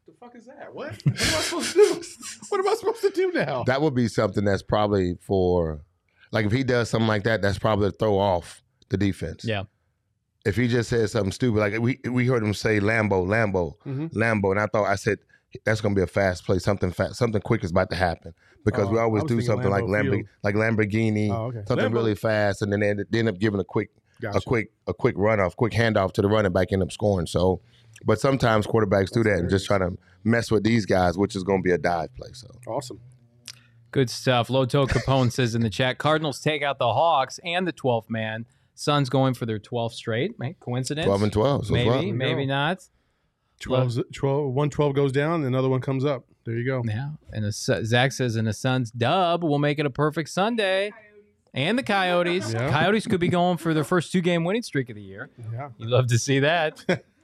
[0.06, 0.72] the fuck is that?
[0.74, 0.92] What?
[1.04, 2.02] What am I supposed to do?
[2.48, 3.64] What am I supposed to do now?
[3.64, 5.80] that would be something that's probably for
[6.32, 9.44] like if he does something like that, that's probably to throw off the defense.
[9.44, 9.64] Yeah.
[10.44, 14.12] If he just says something stupid, like we we heard him say Lambo, Lambo, Mhm.
[14.12, 15.18] Lambo, and I thought I said
[15.64, 16.58] that's gonna be a fast play.
[16.60, 18.32] Something fast, something quick is about to happen
[18.64, 21.62] because Oh, we always do thinking something like Lambeau Lambo, like Lamborghini, Oh, okay.
[21.66, 21.94] something Lambo.
[21.94, 22.88] really fast, and then they
[23.18, 23.90] end, up giving a quick
[24.20, 24.38] Gotcha.
[24.38, 27.26] a quick a quick run off, quick handoff to the running back, end up scoring.
[27.26, 27.60] So,
[28.04, 31.42] but sometimes quarterbacks do that and just try to mess with these guys, which is
[31.42, 32.30] going to be a dive play.
[32.32, 33.00] So, Awesome.
[33.92, 34.50] Good stuff.
[34.50, 38.44] Loto Capone says in the chat, Cardinals take out the Hawks and the 12th man.
[38.74, 40.34] Suns going for their 12th straight.
[40.36, 40.58] Right?
[40.60, 41.06] Coincidence?
[41.06, 41.66] twelve and twelve.
[41.66, 42.02] So maybe, well.
[42.02, 42.82] maybe not.
[43.60, 46.26] 12, 12, one 12 goes down, another one comes up.
[46.44, 46.82] There you go.
[46.86, 47.12] Yeah.
[47.32, 50.92] And the, Su- Zach says, and the Suns dub will make it a perfect Sunday.
[51.54, 52.52] And the Coyotes.
[52.52, 52.68] Yeah.
[52.70, 55.30] Coyotes could be going for their first two game winning streak of the year.
[55.54, 55.70] Yeah.
[55.78, 56.84] You love to see that.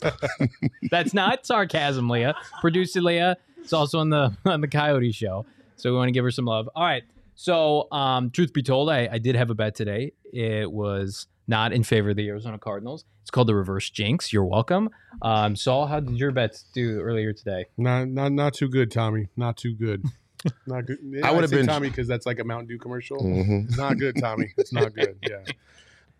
[0.90, 2.34] That's not sarcasm, Leah.
[2.60, 3.36] Producer Leah.
[3.58, 5.46] It's also on the on the Coyote show.
[5.76, 6.68] So we want to give her some love.
[6.74, 7.02] All right.
[7.34, 10.12] So, um, truth be told, I, I did have a bet today.
[10.32, 13.04] It was not in favor of the Arizona Cardinals.
[13.22, 14.32] It's called the reverse jinx.
[14.32, 14.90] You're welcome.
[15.22, 17.66] Um, Saul, how did your bets do earlier today?
[17.78, 19.28] Not not not too good, Tommy.
[19.36, 20.04] Not too good.
[20.66, 20.98] Not good.
[21.22, 23.16] I would've say been- Tommy because that's like a Mountain Dew commercial.
[23.22, 23.66] Mhm.
[23.68, 24.52] It's not good, Tommy.
[24.56, 25.16] It's not good.
[25.22, 25.38] Yeah.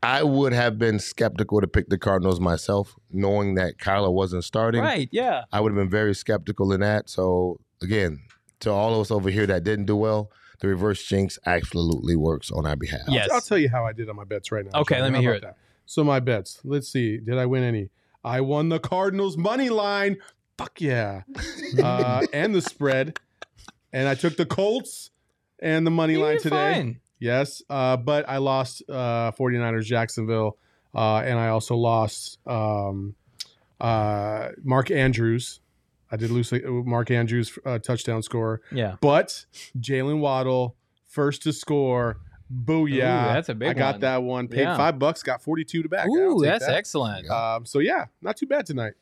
[0.02, 4.82] I would have been skeptical to pick the Cardinals myself, knowing that Kyler wasn't starting.
[4.82, 5.08] Right.
[5.12, 5.44] Yeah.
[5.52, 7.08] I would have been very skeptical in that.
[7.08, 8.20] So again,
[8.60, 12.50] to all of us over here that didn't do well, the reverse jinx absolutely works
[12.50, 13.02] on our behalf.
[13.08, 13.28] Yes.
[13.30, 14.80] I'll tell you how I did on my bets right now.
[14.80, 15.02] Okay, Johnny.
[15.02, 15.42] let me How hear it.
[15.42, 15.56] that?
[15.86, 16.60] So my bets.
[16.64, 17.18] Let's see.
[17.18, 17.90] Did I win any?
[18.24, 20.18] I won the Cardinals money line.
[20.58, 21.22] Fuck yeah.
[21.82, 23.18] uh, and the spread.
[23.92, 25.10] And I took the Colts
[25.60, 26.74] and the money line You're today.
[26.74, 27.00] fine.
[27.22, 27.62] Yes.
[27.70, 30.58] Uh, but I lost uh 49ers Jacksonville.
[30.94, 33.14] Uh, and I also lost um,
[33.80, 35.60] uh, Mark Andrews.
[36.10, 38.60] I did lose uh, Mark Andrews uh, touchdown score.
[38.70, 38.96] Yeah.
[39.00, 39.46] But
[39.78, 40.76] Jaylen Waddle,
[41.08, 42.18] first to score.
[42.52, 42.90] Booyah.
[43.30, 44.00] Ooh, that's a big I got one.
[44.02, 44.48] that one.
[44.48, 44.76] Paid Yeah.
[44.76, 46.06] five bucks, got 42 to back.
[46.08, 46.74] Ooh, that's that.
[46.76, 47.30] excellent.
[47.30, 48.92] Um, so yeah, not too bad tonight.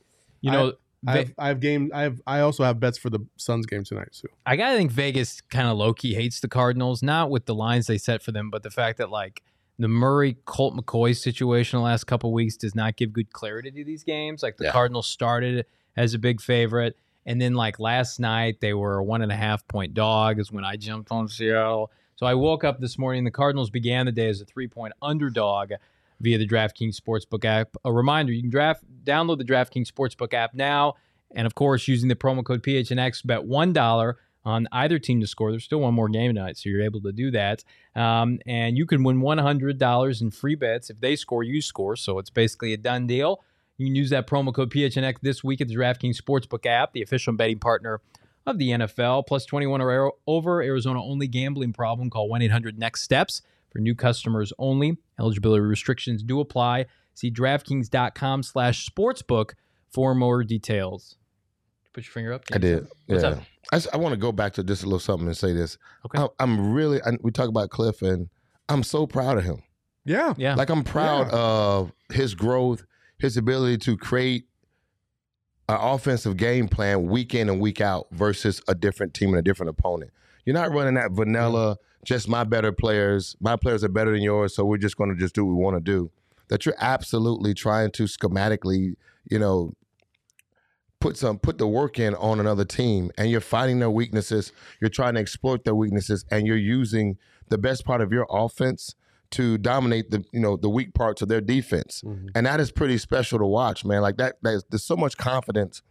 [0.40, 0.72] You know, I
[1.04, 1.90] Ve- have, I have game.
[1.94, 2.20] I have.
[2.26, 4.08] I also have bets for the Suns game tonight.
[4.12, 7.54] So I gotta think Vegas kind of low key hates the Cardinals, not with the
[7.54, 9.42] lines they set for them, but the fact that like
[9.78, 13.84] the Murray Colt McCoy situation the last couple weeks does not give good clarity to
[13.84, 14.42] these games.
[14.42, 14.72] Like the Yeah.
[14.72, 15.64] Cardinals started
[15.96, 19.36] as a big favorite, and then like last night they were a one and a
[19.36, 21.90] half point dog is when I jumped on Seattle.
[22.16, 23.24] So I woke up this morning.
[23.24, 25.72] The Cardinals began the day as a three point underdog
[26.20, 27.76] via the DraftKings Sportsbook app.
[27.84, 30.94] A reminder: you can draft download the DraftKings Sportsbook app now
[31.34, 35.50] And of course, using the promo code PHNX, bet $1 on either team to score.
[35.50, 37.62] There's still one more game tonight, so you're able to do that.
[37.94, 40.90] Um, and you can win $100 in free bets.
[40.90, 41.94] If they score, you score.
[41.96, 43.42] So it's basically a done deal.
[43.76, 47.02] You can use that promo code PHNX this week at the DraftKings Sportsbook app, the
[47.02, 48.00] official betting partner
[48.46, 49.26] of the NFL.
[49.26, 52.10] Plus 21 or over, Arizona only gambling problem.
[52.10, 54.96] Call 1 800 Next Steps for new customers only.
[55.18, 56.86] Eligibility restrictions do apply.
[57.14, 59.52] See DraftKings.com slash sportsbook
[59.90, 61.16] for more details.
[61.92, 62.44] Put your finger up.
[62.52, 62.86] I did.
[63.06, 63.30] What's yeah.
[63.30, 63.38] up?
[63.72, 65.76] I, just- I want to go back to just a little something and say this.
[66.06, 66.22] Okay.
[66.22, 67.02] I, I'm really.
[67.02, 68.28] I, we talk about Cliff, and
[68.68, 69.62] I'm so proud of him.
[70.04, 70.34] Yeah.
[70.36, 70.54] Yeah.
[70.54, 71.38] Like I'm proud Yeah.
[71.38, 72.84] of his growth,
[73.18, 74.44] his ability to create
[75.68, 79.42] an offensive game plan week in and week out versus a different team and a
[79.42, 80.10] different opponent.
[80.44, 84.54] You're not running that vanilla, just my better players, my players are better than yours,
[84.54, 86.10] so we're just going to just do what we want to do.
[86.48, 88.96] That you're absolutely trying to schematically,
[89.30, 89.74] you know,
[91.00, 94.90] put some put the work in on another team and you're fighting their weaknesses, you're
[94.90, 97.16] trying to exploit their weaknesses and you're using
[97.48, 98.94] the best part of your offense
[99.30, 102.02] to dominate the you know the weak parts of their defense.
[102.04, 102.28] Mm-hmm.
[102.34, 104.02] And that is pretty special to watch, man.
[104.02, 105.82] Like that there's, there's so much confidence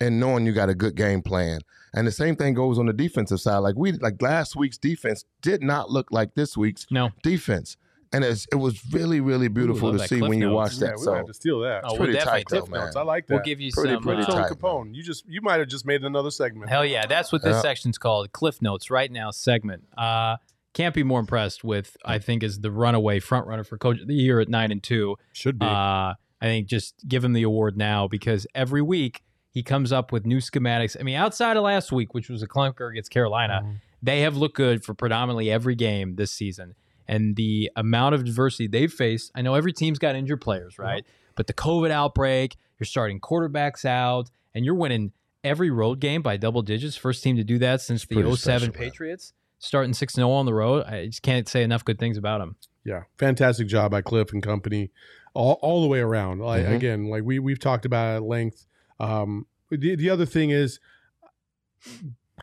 [0.00, 1.60] in knowing you got a good game plan.
[1.94, 3.58] And the same thing goes on the defensive side.
[3.58, 7.10] Like we like last week's defense did not look like this week's No.
[7.22, 7.76] defense.
[8.12, 10.54] And it's, it was really, really beautiful love to see when you Notes.
[10.54, 10.96] watch Yeah, that.
[10.96, 11.80] we'll So have to steal that.
[11.84, 12.92] Oh, we'll pretty definitely tight though, tip man.
[12.96, 13.34] I like that.
[13.34, 14.02] We'll give you Pretty- some.
[14.04, 14.54] pretty uh, Tone tight, man.
[14.58, 14.94] Capone.
[14.94, 16.68] You just you might have just made another segment.
[16.70, 17.62] Hell yeah, that's what this Yeah.
[17.62, 18.30] section's called.
[18.32, 19.84] Cliff Notes right now segment.
[19.96, 20.36] Uh
[20.74, 24.06] can't be more impressed with I think is the runaway front runner for coach of
[24.08, 25.16] the year at nine and two.
[25.32, 25.66] Should be.
[25.66, 29.22] Uh I think just give him the award now because every week
[29.54, 30.96] he comes up with new schematics.
[31.00, 33.72] I mean, outside of last week, which was a clunker against Carolina, Mm-hmm.
[34.02, 36.74] they have looked good for predominantly every game this season.
[37.08, 41.04] And the amount of adversity they've faced, I know every team's got injured players, right?
[41.36, 45.12] But the COVID outbreak, you're starting quarterbacks out, and you're winning
[45.44, 46.96] every road game by double digits.
[46.96, 48.72] First team to do that since the pretty 07 special, man.
[48.90, 50.84] Patriots, starting 6 0 on the road.
[50.86, 52.56] I just can't say enough good things about them.
[52.84, 54.90] Yeah, fantastic job by Cliff and company,
[55.34, 56.40] all, all the way around.
[56.40, 56.74] Like Mhm.
[56.76, 58.66] again, like we we've talked about at length.
[59.00, 60.80] Um, the the other thing is,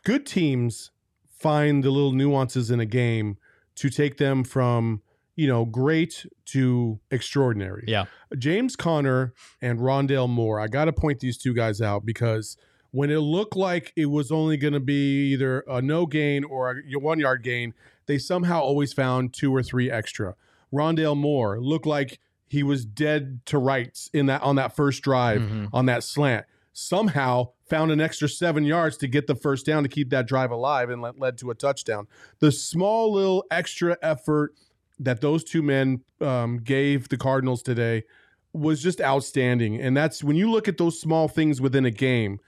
[0.04, 0.90] good teams
[1.28, 3.36] find the little nuances in a game
[3.74, 5.02] to take them from
[5.34, 7.84] you know great to extraordinary.
[7.86, 8.04] Yeah.
[8.38, 10.60] James Conner and Rondale Moore.
[10.60, 12.56] I got to point these two guys out because
[12.90, 16.70] when it looked like it was only going to be either a no gain or
[16.70, 17.74] a one yard gain,
[18.06, 20.34] they somehow always found two or three extra.
[20.72, 22.20] Rondell Moore looked like
[22.52, 25.68] he was dead to rights in that on that first drive Mhm.
[25.72, 26.44] on that slant.
[26.74, 30.50] Somehow found an extra seven yards to get the first down to keep that drive
[30.50, 32.06] alive and led, led to a touchdown.
[32.40, 34.54] The small little extra effort
[34.98, 38.04] that those two men um, gave the Cardinals today
[38.52, 39.80] was just outstanding.
[39.80, 42.38] And that's when you look at those small things within a game,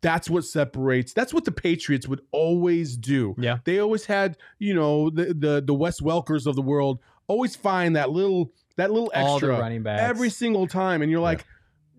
[0.00, 1.12] that's what separates.
[1.12, 3.34] That's what the Patriots would always do.
[3.38, 3.58] Yeah.
[3.64, 6.98] They always had, you know, the the the Wes Welkers of the world
[7.28, 10.02] always find that little that little All the extra running backs.
[10.02, 11.44] every single time, and you're like,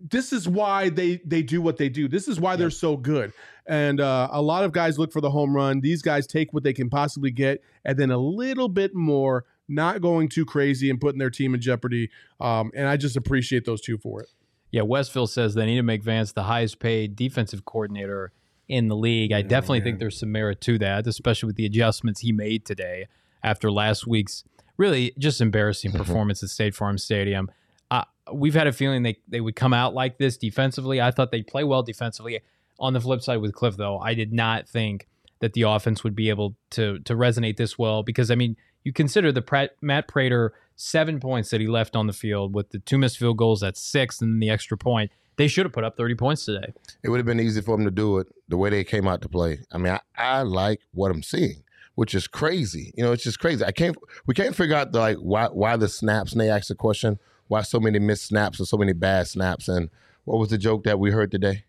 [0.10, 2.08] this is why they they do what they do.
[2.08, 3.34] This is why they're so good.
[3.66, 5.80] And uh, a lot of guys look for the home run.
[5.80, 10.02] These guys take what they can possibly get, and then a little bit more, not
[10.02, 12.10] going too crazy and putting their team in jeopardy.
[12.42, 14.30] Um, and I just appreciate those two for it.
[14.72, 18.32] Yeah, Westville says they need to make Vance the highest paid defensive coordinator
[18.68, 19.32] in the league.
[19.32, 23.08] I definitely think there's some merit to that, especially with the adjustments he made today
[23.44, 24.44] after last week's
[24.78, 27.50] really just embarrassing performance at State Farm Stadium.
[27.92, 31.02] Uh, we've had a feeling they, they would come out like this defensively.
[31.02, 32.40] I thought they'd play well defensively.
[32.80, 35.08] On the flip side with Cliff, though, I did not think
[35.40, 38.92] that the offense would be able to to resonate this well because I mean, you
[38.92, 42.80] consider the Pratt, Matt Prater seven points that he left on the field with the
[42.80, 45.12] two missed field goals at six and the extra point.
[45.36, 46.74] They should have put up 30 points today.
[47.02, 49.22] it would have been easy for them to do it the way they came out
[49.24, 49.60] to play.
[49.72, 51.64] I mean, I, I like what I'm seeing,
[51.95, 52.91] which is crazy.
[52.95, 53.63] You know, it's just crazy.
[53.63, 53.95] I can't.
[54.25, 56.32] We can't figure out the, like why why the snaps.
[56.32, 59.67] And they asked the question why so many missed snaps and so many bad snaps.
[59.67, 59.89] And
[60.25, 61.65] what was the joke that we heard today?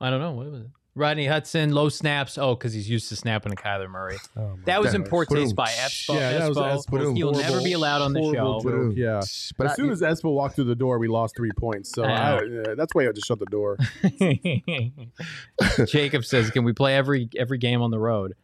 [0.00, 0.32] I don't know.
[0.32, 0.66] What was it?
[0.96, 2.36] Rodney Hudson, low snaps.
[2.36, 4.16] Oh, because he's used to snapping to Kyler Murray.
[4.36, 6.14] Oh, that was in poor taste by Espo.
[6.14, 6.84] Yeah, that was Espo.
[6.84, 8.60] Espo's He'll horrible- never be allowed on the show.
[8.60, 9.20] joke, Yeah.
[9.56, 11.90] But as I- soon as Espo walked through the door, we lost three points.
[11.92, 13.78] So I I, yeah, that's why you had to shut the door.
[15.86, 18.34] Jacob says, "Can we play every every game on the road?"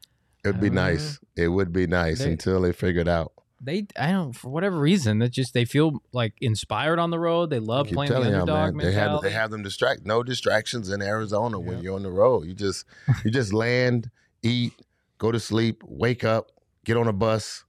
[0.46, 1.20] It would be Uh, nice.
[1.36, 3.32] It would be nice they- until they figure it out.
[3.58, 7.48] They, I don't, for whatever reason, that just they feel like inspired on the road.
[7.48, 8.86] They love playing the underdog man.
[8.86, 10.04] They have they have them distract.
[10.04, 12.46] No distractions in Arizona when you're on the road.
[12.46, 12.84] You just
[13.24, 14.10] you just land,
[14.42, 14.74] eat,
[15.16, 16.50] go to sleep, wake up,
[16.84, 17.64] get on a bus,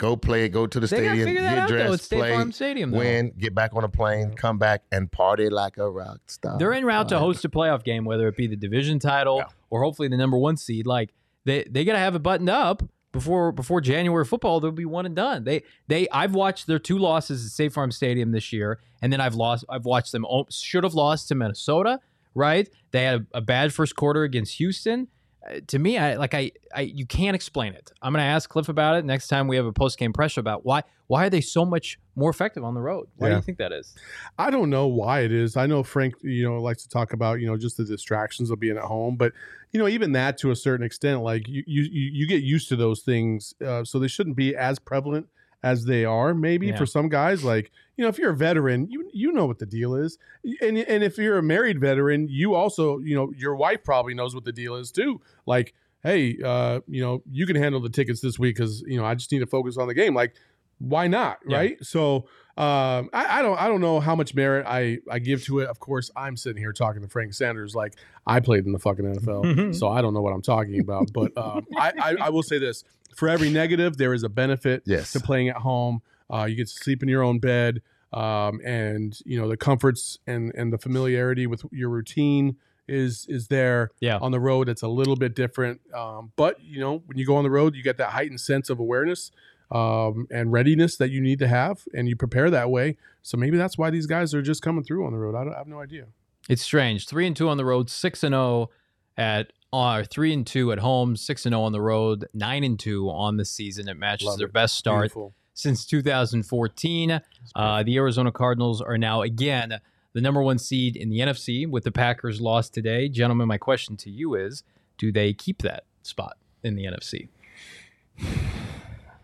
[0.00, 3.74] Go play, go to the They stadium, get dressed, play, Farm Stadium, win, get back
[3.74, 6.58] on a plane, come back and party like a rock star.
[6.58, 9.82] They're en route to host a playoff game, whether it be the division title or
[9.82, 10.86] hopefully the number one seed.
[10.86, 11.10] Like
[11.50, 12.82] they they got to have it buttoned up
[13.12, 14.60] before before January football.
[14.60, 15.44] They'll be one and done.
[15.44, 19.20] They they I've watched their two losses at State Farm Stadium this year, and then
[19.20, 19.64] I've lost.
[19.68, 22.00] I've watched them should have lost to Minnesota.
[22.32, 22.68] Right?
[22.92, 25.08] They had a, a bad first quarter against Houston.
[25.44, 27.90] Uh, to me, I like I, I you can't explain it.
[28.02, 30.64] I'm to ask Cliff about it next time we have a post game pressure about
[30.64, 33.08] why why are they so much more effective on the road?
[33.16, 33.94] Why do you think that is?
[34.38, 35.56] I don't know why it is.
[35.56, 38.60] I know Frank, you know, likes to talk about, you know, just the distractions of
[38.60, 39.32] being at home, but
[39.72, 42.68] you know, even that to a certain extent, like you you you you get used
[42.68, 45.28] to those things, uh, so they shouldn't be as prevalent
[45.62, 46.32] as they are.
[46.32, 46.76] Maybe Yeah.
[46.76, 49.66] for some guys, like you know, if you're a veteran, you you know what the
[49.66, 50.18] deal is,
[50.60, 54.34] and and if you're a married veteran, you also, you know, your wife probably knows
[54.34, 55.20] what the deal is too.
[55.46, 59.04] Like, hey, uh, you know, you can handle the tickets this week because you know
[59.04, 60.14] I just need to focus on the game.
[60.14, 60.34] Like,
[60.80, 61.56] why not, Yeah.
[61.58, 61.84] right?
[61.84, 65.60] So um, I, I don't I don't know how much merit I I give to
[65.60, 65.68] it.
[65.68, 67.94] Of course, I'm sitting here talking to Frank Sanders like
[68.26, 71.10] I played in the fucking NFL, so I don't know what I'm talking about.
[71.12, 72.82] But um, I, I I will say this:
[73.16, 75.12] for every negative, there is a benefit Yes.
[75.12, 76.02] to playing at home.
[76.28, 77.80] Uh, you get to sleep in your own bed,
[78.12, 82.56] um, and you know the comforts and and the familiarity with your routine
[82.88, 83.90] is is there.
[84.00, 84.18] Yeah.
[84.20, 87.36] On the road, it's a little bit different, um, but you know when you go
[87.36, 89.30] on the road, you get that heightened sense of awareness
[89.70, 92.96] um, and readiness that you need to have, and you prepare that way.
[93.22, 95.34] So maybe that's why these guys are just coming through on the road.
[95.34, 96.06] I, don't, I have no idea.
[96.48, 97.06] It's strange.
[97.06, 98.70] Three and two on the road, six and zero
[99.16, 102.78] at or three and two at home, six and zero on the road, nine and
[102.78, 103.88] two on the season.
[103.88, 104.52] It matches Love their it.
[104.52, 105.34] best start Beautiful.
[105.54, 107.20] since 2014.
[107.54, 109.80] Uh, the Arizona Cardinals are now again
[110.12, 113.08] the number one seed in the NFC with the Packers lost today.
[113.08, 114.64] Gentlemen, my question to you is:
[114.98, 117.28] Do they keep that spot in the NFC?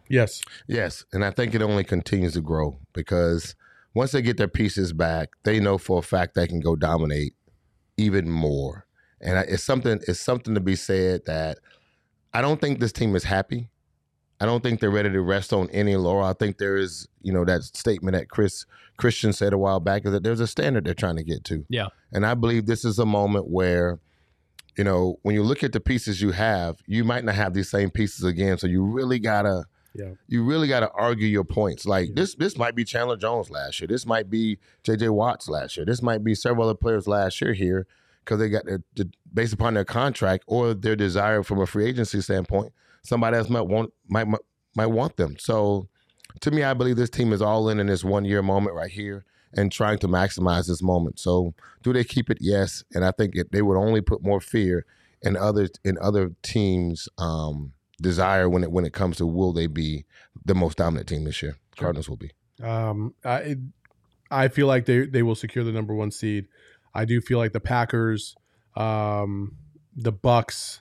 [0.08, 0.42] Yes.
[0.66, 3.54] Yes, and I think it only continues to grow because
[3.94, 7.34] once they get their pieces back, they know for a fact they can go dominate
[7.96, 8.86] even more.
[9.20, 11.58] And it's something it's something to be said that
[12.34, 13.70] I don't think this team is happy.
[14.38, 16.26] I don't think they're ready to rest on any laurel.
[16.26, 18.66] I think there is, you know, that statement that Chris
[18.98, 21.64] Christian said a while back is that there's a standard they're trying to get to.
[21.70, 21.88] Yeah.
[22.12, 23.98] And I believe this is a moment where,
[24.76, 27.70] you know, when you look at the pieces you have, you might not have these
[27.70, 28.58] same pieces again.
[28.58, 29.64] So you really gotta
[29.98, 30.12] Yeah.
[30.28, 31.86] you really got to argue your points.
[31.86, 33.88] Like this, this might be Chandler Jones last year.
[33.88, 35.08] This might be J.J.
[35.10, 35.86] Watts last year.
[35.86, 37.86] This might be several other players last year here
[38.24, 41.86] because they got their, the, based upon their contract or their desire from a free
[41.86, 42.72] agency standpoint.
[43.02, 44.40] Somebody else might want might might,
[44.74, 45.36] might want them.
[45.38, 45.88] So,
[46.40, 48.90] to me, I believe this team is all in in this one year moment right
[48.90, 51.20] here and trying to maximize this moment.
[51.20, 52.38] So, do they keep it?
[52.40, 54.84] Yes, and I think it, they would only put more fear
[55.22, 59.66] in other in other teams' um, desire when it when it comes to will they
[59.66, 60.04] be
[60.44, 61.56] the most dominant team this year?
[61.76, 62.30] Cardinals will be.
[62.62, 63.56] Um, I
[64.30, 66.48] I feel like they they will secure the number one seed.
[66.94, 68.34] I do feel like the Packers,
[68.74, 69.56] um,
[69.94, 70.80] the Bucks.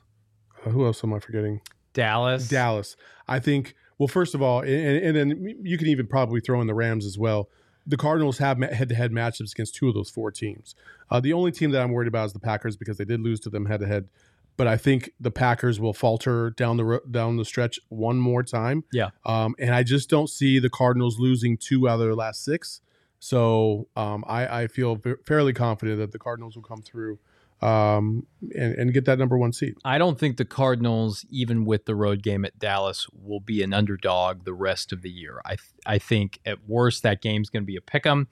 [0.66, 1.62] uh, who else am I forgetting?
[1.94, 2.48] Dallas.
[2.48, 2.96] Dallas.
[3.28, 3.76] I think.
[3.98, 7.06] Well, first of all, and, and then you can even probably throw in the Rams
[7.06, 7.50] as well.
[7.88, 10.76] The Cardinals have head to head matchups against two of those four teams.
[11.10, 13.40] Uh, the only team that I'm worried about is the Packers because they did lose
[13.42, 14.10] to them head to head.
[14.58, 18.84] But I think the Packers will falter down the down the stretch one more time.
[18.94, 19.10] Yeah.
[19.26, 22.82] Um, and I just don't see the Cardinals losing two out of their last six.
[23.20, 27.20] So um, I, I feel fa- fairly confident that the Cardinals will come through
[27.62, 29.76] um, and, and get that number one seed.
[29.84, 33.74] I don't think the Cardinals, even with the road game at Dallas, will be an
[33.74, 35.42] underdog the rest of the year.
[35.46, 38.28] I th- I think at worst that game's going to be a pick 'em.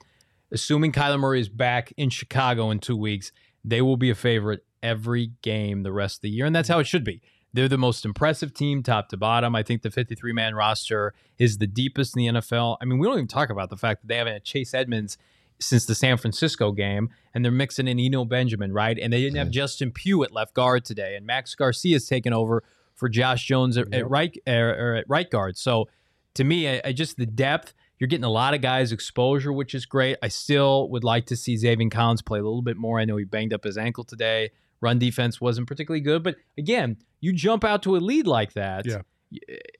[0.52, 3.32] Assuming Kyler Murray is back in Chicago in two weeks,
[3.64, 6.74] they will be a favorite every game the rest of the year, and that's mm-hmm.
[6.74, 7.22] how it should be.
[7.52, 9.54] They're the most impressive team, top to bottom.
[9.54, 12.76] I think the 53 man roster is the deepest in the NFL.
[12.80, 15.16] I mean, we don't even talk about the fact that they haven't had Chase Edmonds
[15.60, 18.98] since the San Francisco game, and they're mixing in Eno Benjamin, right?
[18.98, 22.64] And they didn't have Justin Pugh at left guard today, and Max Garcia's taken over
[22.94, 25.56] for Josh Jones at, at right or, or at right guard.
[25.56, 25.88] So,
[26.34, 27.72] to me, I, I just the depth.
[27.98, 30.16] You're getting a lot of guys exposure, which is great.
[30.20, 32.98] I still would like to see Zaven Collins play a little bit more.
[32.98, 34.50] I know he banged up his ankle today.
[34.84, 38.84] Run defense wasn't particularly good, but again, you jump out to a lead like that.
[38.84, 39.00] Yeah.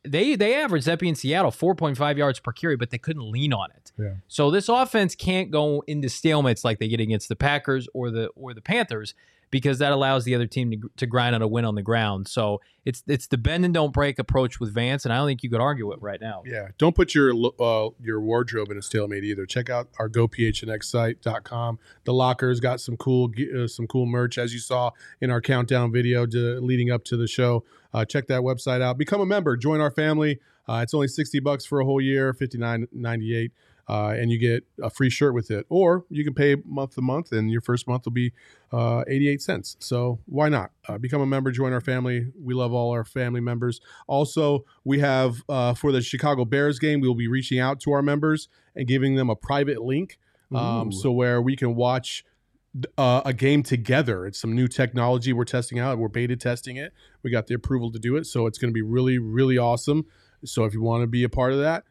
[0.02, 3.70] They they averaged that in Seattle 4.5 yards per carry, but they couldn't lean on
[3.76, 3.92] it.
[3.98, 4.14] Yeah.
[4.26, 8.28] So this offense can't go into stalemates like they get against the Packers or the
[8.34, 9.14] or the Panthers
[9.54, 12.26] because that allows the other team to, to grind on a win on the ground.
[12.26, 15.44] So it's it's the bend and don't break approach with Vance, and I don't think
[15.44, 16.42] you could argue it right now.
[16.44, 19.46] Yeah, don't put your uh, your wardrobe in a stalemate either.
[19.46, 21.78] Check out our gophnx site.com.
[22.02, 24.90] The locker's got some cool uh, some cool merch as you saw
[25.20, 27.62] in our countdown video to, leading up to the show.
[27.92, 28.98] Uh, check that website out.
[28.98, 29.56] Become a member.
[29.56, 30.40] Join our family.
[30.68, 33.52] Uh, it's only sixty bucks for a whole year, fifty nine ninety eight.
[33.88, 37.02] Uh, and you get a free shirt with it, or you can pay month to
[37.02, 38.32] month, and your first month will be
[38.72, 39.76] uh, 88 cents.
[39.78, 42.28] So why not uh, become a member, join our family?
[42.40, 43.80] We love all our family members.
[44.06, 47.92] Also, we have uh, for the Chicago Bears game, we will be reaching out to
[47.92, 50.18] our members and giving them a private link,
[50.54, 52.24] um, so where we can watch
[52.98, 54.26] uh, a game together.
[54.26, 55.98] It's some new technology we're testing out.
[55.98, 56.92] We're beta testing it.
[57.22, 60.06] We got the approval to do it, so it's going to be really, really awesome.
[60.44, 61.84] So if you want to be a part of that,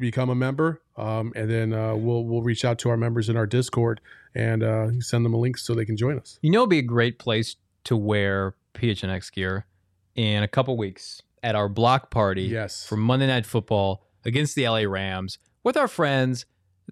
[0.00, 3.36] become a member, um, and then uh, we'll we'll reach out to our members in
[3.36, 4.00] our Discord
[4.34, 6.38] and uh, send them a link so they can join us.
[6.42, 9.66] You know, it'd be a great place to wear PHNX gear
[10.14, 12.86] in a couple weeks at our block party Yes.
[12.86, 16.44] for Monday Night Football against the LA Rams with our friends,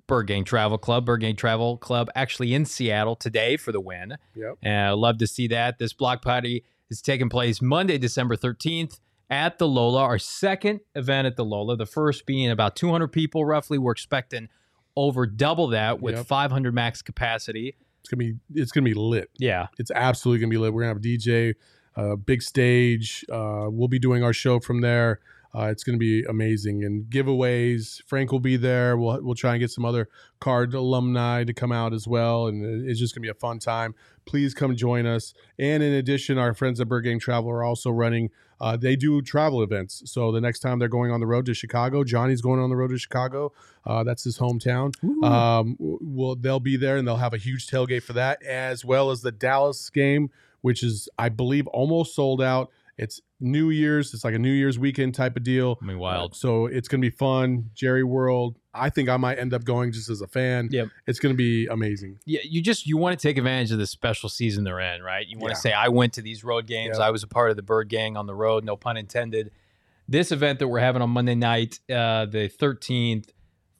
[0.07, 1.05] Bird Gang Travel Club.
[1.05, 4.17] Bird Gang Travel Club actually in Seattle today for the win.
[4.35, 4.59] Yep.
[4.63, 5.79] And I love to see that.
[5.79, 8.99] This block party is taking place Monday, December 13th
[9.31, 11.77] at the Lola, our second event at the Lola.
[11.77, 13.79] The first being about 200 people roughly.
[13.79, 14.49] We're expecting
[14.97, 16.27] over double that with Yep.
[16.27, 17.77] 500 max capacity.
[18.01, 19.31] It's gonna be it's gonna be lit.
[19.39, 19.67] Yeah.
[19.79, 20.73] It's absolutely gonna be lit.
[20.73, 21.55] We're gonna have a DJ,
[21.97, 23.25] a big stage.
[23.31, 25.21] Uh, we'll be doing our show from there.
[25.55, 28.03] Uh, it's gonna be amazing and giveaways.
[28.07, 28.97] Frank will be there.
[28.97, 30.09] We'll we'll try and get some other
[30.41, 33.95] card alumni to come out as well, and it's just gonna be a fun time.
[34.27, 35.33] Please come join us.
[35.59, 38.31] And in addition, our friends at Bird Gang Travel are also running.
[38.61, 40.03] Uh, they do travel events.
[40.07, 42.77] So the next time they're going on the road to Chicago, Johnny's going on the
[42.77, 43.53] road to Chicago.
[43.87, 44.93] Uh, that's his hometown.
[45.25, 49.11] Um, well, they'll be there and they'll have a huge tailgate for that, as well
[49.11, 50.31] as the Dallas game,
[50.61, 52.71] which is, I believe, almost sold out.
[52.99, 54.13] It's New Year's.
[54.15, 55.79] It's like a New Year's weekend type of deal.
[55.81, 56.35] I mean, wild.
[56.35, 57.71] So it's gonna be fun.
[57.75, 58.57] Jerry World.
[58.75, 60.69] I think I might end up going just as a fan.
[60.71, 60.89] Yep.
[61.07, 62.19] It's gonna be amazing.
[62.27, 65.27] yeah, you just you want to take advantage of the special season they're in, right?
[65.27, 65.55] You want Yeah.
[65.55, 66.97] to say, I went to these road games.
[66.99, 67.07] Yeah.
[67.07, 68.65] I was a part of the Bird Gang on the road.
[68.65, 69.51] No pun intended.
[70.09, 73.29] This event that we're having on Monday night, uh, the 13th,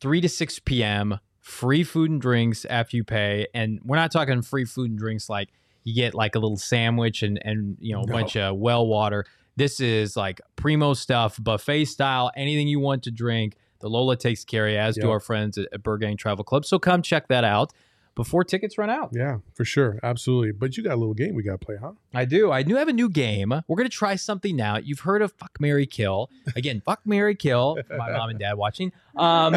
[0.01, 3.47] 3 to 6 p.m., free food and drinks after you pay.
[3.55, 5.49] And we're not talking free food and drinks like
[5.85, 8.13] you get like a little sandwich and, and you know, a No.
[8.13, 9.25] bunch of well water.
[9.59, 13.57] This is like primo stuff, buffet style, anything you want to drink.
[13.81, 16.65] The Lola takes care of as do our friends at, at Bird Gang Travel Club.
[16.65, 17.73] So come check that out
[18.15, 19.11] before tickets run out.
[19.13, 20.53] Yeah, for sure, absolutely.
[20.53, 21.95] But you got a little game we gotta play, huh?
[22.15, 22.53] I do.
[22.53, 23.53] I do have a new game.
[23.67, 24.77] We're gonna try something now.
[24.77, 26.31] You've heard of Fuck Mary Kill.
[26.55, 27.79] Again, Fuck Mary Kill.
[27.91, 28.93] My mom and dad watching.
[29.17, 29.57] Um,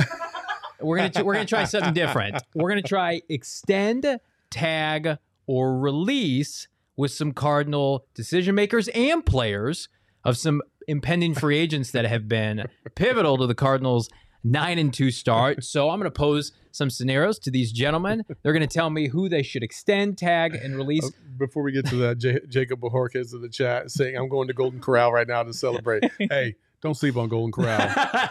[0.80, 2.42] we're gonna we're gonna try something different.
[2.56, 6.68] We're gonna try extend, tag, or release
[6.98, 9.88] with some Cardinal decision makers and players
[10.24, 12.66] of some impending free agents that have been
[12.96, 14.10] pivotal to the Cardinals
[14.44, 15.64] nine and two start.
[15.64, 18.24] So I'm going to pose some scenarios to these gentlemen.
[18.44, 21.06] They're going to tell me who they should extend, tag, and release.
[21.06, 24.48] Uh, Before we get to that, J- Jacob Bajorquez in the chat saying, "I'm going
[24.48, 27.78] to Golden Corral right now to celebrate." hey, don't sleep on Golden Corral.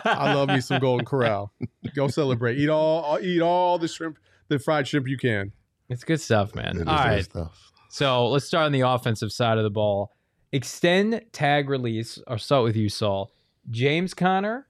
[0.05, 1.53] I love me some Golden Corral.
[1.95, 2.59] Go celebrate.
[2.59, 5.53] Eat all, eat all the shrimp, the fried shrimp you can.
[5.89, 6.77] It's good stuff, man.
[6.77, 7.25] It is All good right.
[7.25, 7.73] stuff.
[7.93, 10.13] So let's start on the offensive side of the ball.
[10.53, 12.21] Extend, tag, release.
[12.29, 13.33] I'll start with you, Saul.
[13.69, 14.69] James Conner,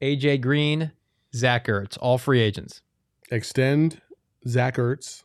[0.00, 0.90] AJ Green,
[1.34, 2.80] Zach Ertz, all free agents.
[3.30, 4.00] Extend
[4.48, 5.24] Zach Ertz.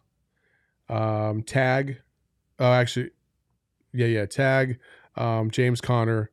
[0.89, 2.01] Um, tag.
[2.59, 3.11] Oh, actually,
[3.93, 4.25] yeah, yeah.
[4.25, 4.77] Tag.
[5.15, 6.31] Um, James Conner.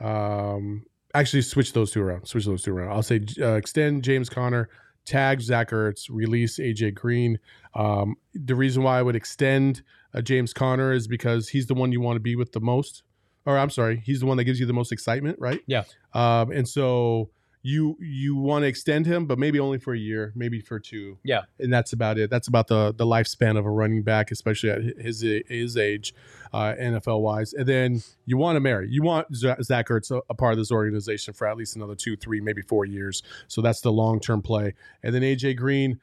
[0.00, 2.26] Um, actually, switch those two around.
[2.28, 2.92] Switch those two around.
[2.92, 4.70] I'll say uh, extend James Conner.
[5.04, 6.06] Tag Zach Ertz.
[6.08, 7.38] Release AJ Green.
[7.74, 9.82] Um, the reason why I would extend
[10.16, 13.02] uh, James Conner is because he's the one you want to be with the most.
[13.44, 15.60] Or I'm sorry, he's the one that gives you the most excitement, right?
[15.66, 15.84] Yeah.
[16.14, 17.30] Um, and so
[17.62, 21.18] you you want to extend him, but maybe only for a year, maybe for two.
[21.24, 21.42] Yeah.
[21.58, 22.30] and that's about it.
[22.30, 26.14] That's about the the lifespan of a running back, especially at his his age,
[26.52, 27.52] uh, NFL wise.
[27.52, 28.88] And then you want to marry.
[28.88, 32.16] You want Zach Ertz a, a part of this organization for at least another two,
[32.16, 33.22] three, maybe four years.
[33.48, 34.74] So that's the long term play.
[35.02, 36.00] And then AJ Green.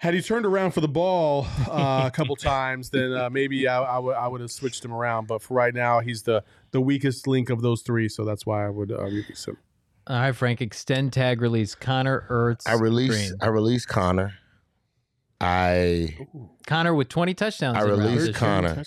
[0.00, 3.82] Had he turned around for the ball uh, a couple times, then uh, maybe I,
[3.82, 5.26] I would have switched him around.
[5.26, 8.64] But for right now, he's the the weakest link of those three, so that's why
[8.64, 9.58] I would uh, release him.
[10.06, 10.62] All right, Frank.
[10.62, 11.74] Extend, tag, release.
[11.74, 12.62] Conner Ertz.
[12.66, 13.32] I release Green.
[13.42, 14.32] I release Conner.
[15.38, 16.16] I
[16.66, 17.76] Conner with 20 touchdowns.
[17.76, 18.82] I in round released this Conner.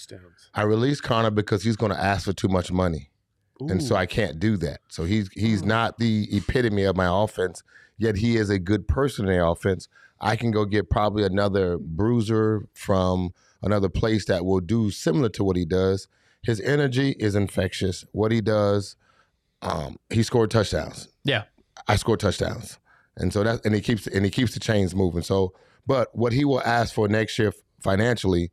[0.55, 3.11] I release Conner because he's going to ask for too much money,
[3.59, 4.79] and so I can't do that.
[4.87, 7.61] So he's he's not the epitome of my offense.
[7.99, 9.87] Yet he is a good person in the offense.
[10.23, 15.43] I can go get probably another bruiser from another place that will do similar to
[15.43, 16.07] what he does.
[16.41, 18.05] His energy is infectious.
[18.13, 18.95] What he does,
[19.61, 21.09] um, he scored touchdowns.
[21.25, 21.43] Yeah.
[21.87, 22.79] I scored touchdowns,
[23.17, 25.23] and so that and he keeps and he keeps the chains moving.
[25.23, 25.53] So,
[25.85, 27.51] but what he will ask for next year
[27.81, 28.51] financially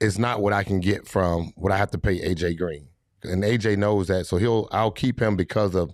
[0.00, 2.88] is not what I can get from what I have to pay AJ Green,
[3.22, 4.26] and AJ knows that.
[4.26, 5.92] So he'll I'll keep him because of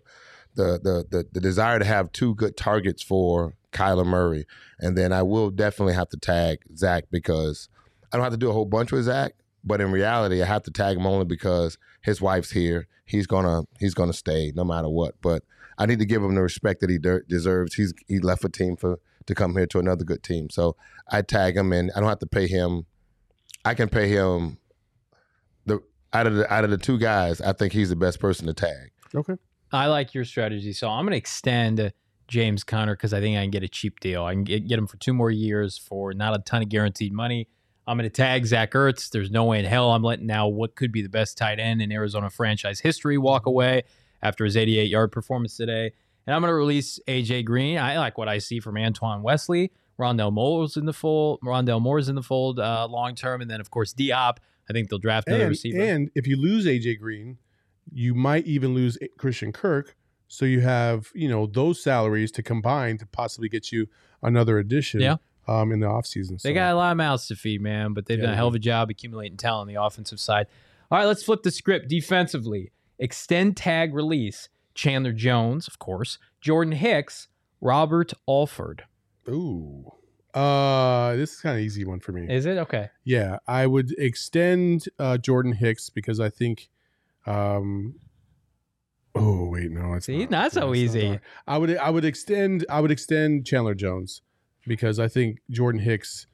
[0.56, 4.46] the the the, the desire to have two good targets for Kyler Murray,
[4.80, 7.68] and then I will definitely have to tag Zach because
[8.12, 10.62] I don't have to do a whole bunch with Zach, but in reality, I have
[10.64, 12.88] to tag him only because his wife's here.
[13.04, 15.14] He's gonna he's gonna stay no matter what.
[15.20, 15.44] But
[15.78, 17.74] I need to give him the respect that he de- deserves.
[17.74, 20.76] He's he left a team for to come here to another good team, so
[21.10, 22.86] I tag him, and I don't have to pay him.
[23.64, 24.58] I can pay him
[25.66, 25.80] the
[26.12, 27.40] out of the out of the two guys.
[27.40, 28.90] I think he's the best person to tag.
[29.14, 29.36] Okay.
[29.72, 30.72] I like your strategy.
[30.72, 31.92] So I'm going to extend
[32.28, 34.24] James Conner because I think I can get a cheap deal.
[34.24, 37.12] I can get, get him for two more years for not a ton of guaranteed
[37.12, 37.48] money.
[37.86, 39.10] I'm going to tag Zach Ertz.
[39.10, 41.80] There's no way in hell I'm letting now what could be the best tight end
[41.80, 43.84] in Arizona franchise history walk away
[44.22, 45.92] after his 88 yard performance today.
[46.26, 47.78] And I'm going to release AJ Green.
[47.78, 49.70] I like what I see from Antoine Wesley.
[50.00, 51.38] Rondale Moore's in the fold.
[51.44, 54.40] Rondale Moore's in the fold uh, long term, and then of course D-Hop.
[54.68, 55.80] I think they'll draft another And, receiver.
[55.80, 57.38] and if you lose AJ Green,
[57.92, 59.96] you might even lose Christian Kirk.
[60.28, 63.86] So you have, you know, those salaries to combine to possibly get you
[64.22, 65.16] another addition Yeah.
[65.46, 66.42] um, in the offseason.
[66.42, 68.48] They got a lot of mouths to feed, man, but they've Yeah, done a hell
[68.48, 70.46] of a job accumulating talent on the offensive side.
[70.90, 72.72] All right, let's flip the script defensively.
[72.98, 74.48] Extend tag release.
[74.74, 76.18] Chandler Jones, of course.
[76.40, 77.28] Jordan Hicks,
[77.60, 78.84] Robert Alford.
[79.28, 79.90] Ooh.
[80.34, 82.26] Uh, this is kind of easy one for me.
[82.28, 82.58] Is it?
[82.58, 82.90] Okay.
[83.04, 86.68] Yeah, I would extend uh, Jordan Hicks because I think.
[87.26, 87.94] Um,
[89.14, 90.30] oh wait, no, it's See, not.
[90.30, 91.06] not so easy.
[91.08, 91.20] hard.
[91.46, 94.22] I would I would extend I would extend Chandler Jones
[94.66, 96.26] because I think Jordan Hicks,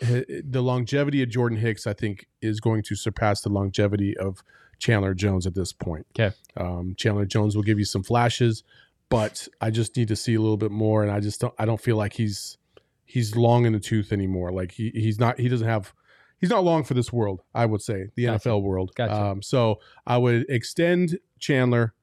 [0.00, 4.42] the longevity of Jordan Hicks, I think is going to surpass the longevity of
[4.78, 6.06] Chandler Jones at this point.
[6.18, 6.34] Okay.
[6.56, 8.62] Um, Chandler Jones will give you some flashes,
[9.08, 11.64] but I just need to see a little bit more, and I just don't I
[11.66, 12.56] don't feel like he's
[13.04, 14.50] he's long in the tooth anymore.
[14.52, 15.92] Like he he's not he doesn't have
[16.40, 17.42] he's not long for this world.
[17.54, 18.48] I would say the Gotcha.
[18.48, 18.92] NFL world.
[18.94, 19.14] Gotcha.
[19.14, 21.94] Um, so I would extend Chandler.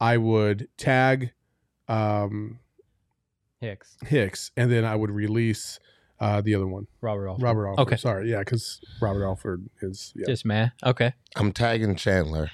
[0.00, 1.32] I would tag
[1.88, 2.58] um,
[3.60, 5.78] Hicks, Hicks, and then I would release
[6.20, 7.42] uh, the other one, Robert Alford.
[7.42, 7.82] Robert Alford.
[7.86, 7.96] Okay.
[7.96, 10.26] Sorry, yeah, because Robert Alford is yeah.
[10.26, 10.72] Just man.
[10.84, 11.12] Okay.
[11.36, 12.50] I'm tagging Chandler.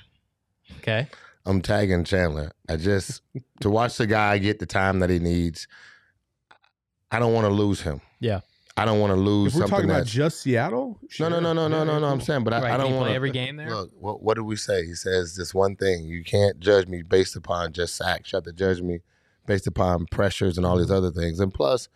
[0.78, 1.08] Okay.
[1.46, 2.52] I'm tagging Chandler.
[2.68, 3.22] I just
[3.60, 5.66] to watch the guy get the time that he needs.
[7.10, 8.00] I don't want to lose him.
[8.20, 8.40] Yeah.
[8.76, 11.40] I don't want to lose If we're something talking about that's just Seattle, no, no,
[11.40, 12.06] no, no, no, no, no.
[12.06, 13.68] I'm saying, but I, Right, I can don't play want every game there?
[13.70, 14.86] Look, what, what did we say?
[14.86, 18.32] He says this one thing: you can't judge me based upon just sacks.
[18.32, 19.00] You have to judge me
[19.46, 21.40] based upon pressures and all these other things.
[21.40, 21.88] And plus,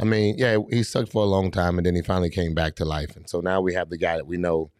[0.00, 2.76] I mean, yeah, he sucked for a long time, and then he finally came back
[2.76, 3.16] to life.
[3.16, 4.70] And so now we have the guy that we know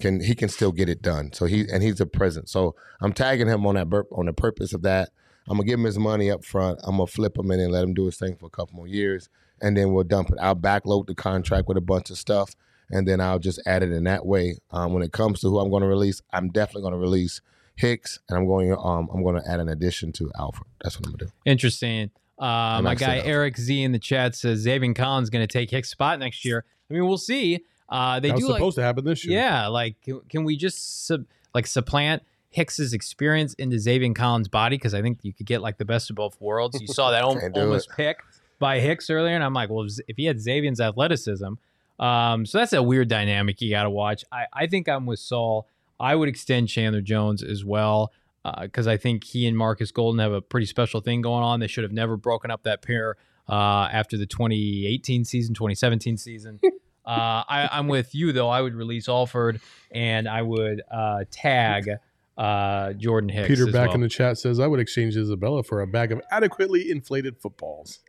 [0.00, 1.32] can he can still get it done.
[1.32, 2.48] So he and he's a present.
[2.48, 5.10] So I'm tagging him on that burp on the purpose of that.
[5.48, 6.80] I'm gonna give him his money up front.
[6.84, 8.86] I'm gonna flip him in and let him do his thing for a couple more
[8.88, 9.28] years,
[9.60, 10.38] and then we'll dump it.
[10.40, 12.54] I'll backload the contract with a bunch of stuff,
[12.90, 14.58] and then I'll just add it in that way.
[14.70, 17.40] Um, when it comes to who I'm going to release, I'm definitely going to release
[17.76, 20.66] Hicks, and I'm going um, I'm going to add an addition to Alford.
[20.82, 21.32] That's what I'm going to do.
[21.46, 22.10] Interesting.
[22.38, 23.18] Uh, my guy.
[23.18, 26.64] Eric Z in the chat says Zaven Collins going to take Hicks' spot next year.
[26.90, 27.60] I mean, we'll see.
[27.88, 29.40] Uh, they that was do like supposed to happen this year.
[29.40, 34.76] Yeah, like can, can we just sub, like supplant Hicks's experience into Zaven Collins' body?
[34.76, 36.80] Because I think you could get like the best of both worlds.
[36.80, 38.18] You saw that al- almost pick
[38.60, 41.54] by Hicks earlier, and I'm like, well, if he had Zaven's athleticism,
[41.98, 44.24] um, so that's a weird dynamic you got to watch.
[44.30, 45.66] I, I think I'm with Saul.
[45.98, 48.12] I would extend Chandler Jones as well
[48.62, 51.60] because I think he and Marcus Golden have a pretty special thing going on.
[51.60, 53.16] They should have never broken up that pair
[53.48, 56.60] uh, after the 2018 season, 2017 season.
[57.02, 58.50] Uh, I, I'm with you though.
[58.50, 61.88] I would release Alford and I would uh, tag
[62.36, 63.48] uh, Jordan Hicks.
[63.48, 63.96] Peter as back well.
[63.96, 68.00] in the chat says I would exchange Isabella for a bag of adequately inflated footballs.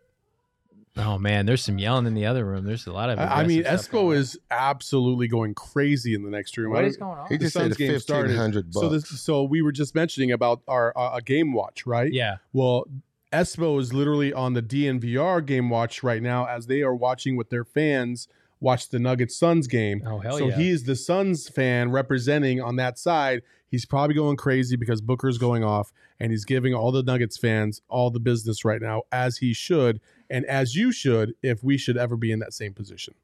[1.01, 2.65] Oh man, there's some yelling in the other room.
[2.65, 3.19] There's a lot of.
[3.19, 6.71] I I mean, aggressive stuff Espo is absolutely going crazy in the next room.
[6.71, 7.27] I What don't- is going on?
[7.29, 8.27] He The just Suns game started.
[8.29, 8.81] fifteen hundred bucks.
[8.85, 12.11] So this, so we were just mentioning about our uh, a game watch, right?
[12.11, 12.85] Yeah, Well,
[13.33, 17.49] Espo is literally on the DNVR game watch right now as they are watching with
[17.49, 18.27] their fans
[18.59, 20.03] watch the Nuggets Suns game.
[20.05, 20.55] Oh hell so yeah!
[20.55, 23.41] he is the Suns fan representing on that side.
[23.71, 27.81] He's probably going crazy because Booker's going off, and he's giving all the Nuggets fans
[27.87, 29.99] all the business right now, as he should,
[30.29, 33.15] and as you should, if we should ever be in that same position.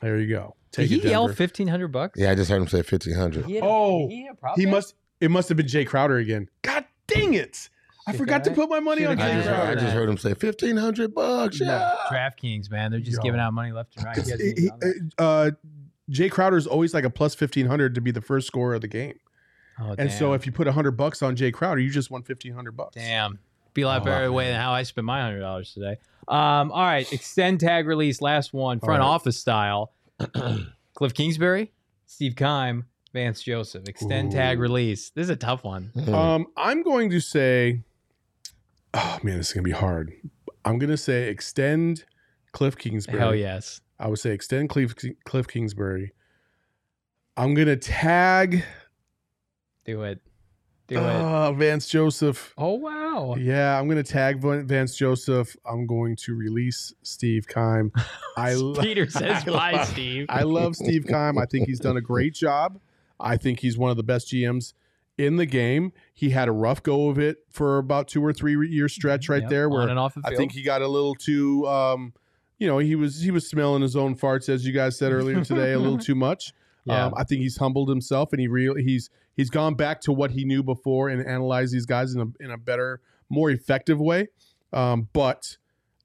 [0.00, 0.54] There you go.
[0.72, 2.20] Did he yell fifteen hundred bucks?
[2.20, 3.46] yeah, I just heard him say fifteen hundred.
[3.62, 4.94] Oh, he, had a prop He must.
[5.20, 6.48] It must have been Jae Crowder again.
[6.62, 7.70] God dang it!
[8.06, 9.64] I Should've forgot to put my money on should've I Jay just, got heard, I
[9.72, 9.80] Crowder.
[9.80, 11.58] just heard him say fifteen hundred bucks.
[11.60, 11.94] Yeah.
[12.10, 12.90] DraftKings, man.
[12.90, 13.22] They're just Yo.
[13.22, 14.14] giving out money left and right.
[14.16, 15.24] He hasn't He- even he- done that.
[15.24, 15.50] uh,
[16.10, 18.80] Jae Crowder is always like a plus fifteen hundred to be the first scorer of
[18.80, 19.18] the game,
[19.80, 22.52] Oh, and so if you put hundred bucks on Jae Crowder, you just won fifteen
[22.54, 22.94] hundred bucks.
[22.94, 23.38] Damn.
[23.74, 25.98] Be a lot Oh, better way than how I spent my hundred dollars today.
[26.28, 29.14] Um, all right, extend tag release, last one, front All right.
[29.14, 29.92] office style.
[30.20, 31.72] Kliff Kingsbury,
[32.06, 33.86] Steve Keim, Vance Joseph.
[33.88, 35.10] Extend tag release.
[35.10, 35.90] This is a tough one.
[35.94, 36.14] Hmm.
[36.14, 37.82] Um, I'm going to say
[38.94, 40.12] Oh man, this is gonna be hard.
[40.64, 42.04] I'm gonna say extend
[42.54, 43.18] Kliff Kingsbury.
[43.18, 43.82] Hell yes.
[43.98, 44.94] I would say extend Cliff
[45.26, 46.12] Kliff Kingsbury.
[47.36, 48.64] I'm gonna tag
[49.84, 50.20] Do it.
[50.88, 51.02] Do it.
[51.02, 52.54] uh, Vance Joseph.
[52.56, 53.34] Oh wow.
[53.38, 55.56] Yeah, I'm gonna tag Vance Joseph.
[55.64, 57.92] I'm going to release Steve Keim.
[58.36, 60.26] I Peter says I bye, love- Steve.
[60.28, 61.38] I love Steve Keim.
[61.38, 62.78] I think he's done a great job.
[63.18, 64.74] I think he's one of the best GMs
[65.18, 65.92] in the game.
[66.12, 69.40] He had a rough go of it for about two or three year stretch right
[69.42, 72.12] Yep, there, where on and off the I think he got a little too, um,
[72.58, 75.44] you know, he was he was smelling his own farts, as you guys said earlier
[75.44, 76.52] today, a little too much.
[76.84, 77.06] Yeah.
[77.06, 80.30] Um, I think he's humbled himself, and he real he's he's gone back to what
[80.30, 84.28] he knew before and analyzed these guys in a in a better, more effective way.
[84.72, 85.56] Um, but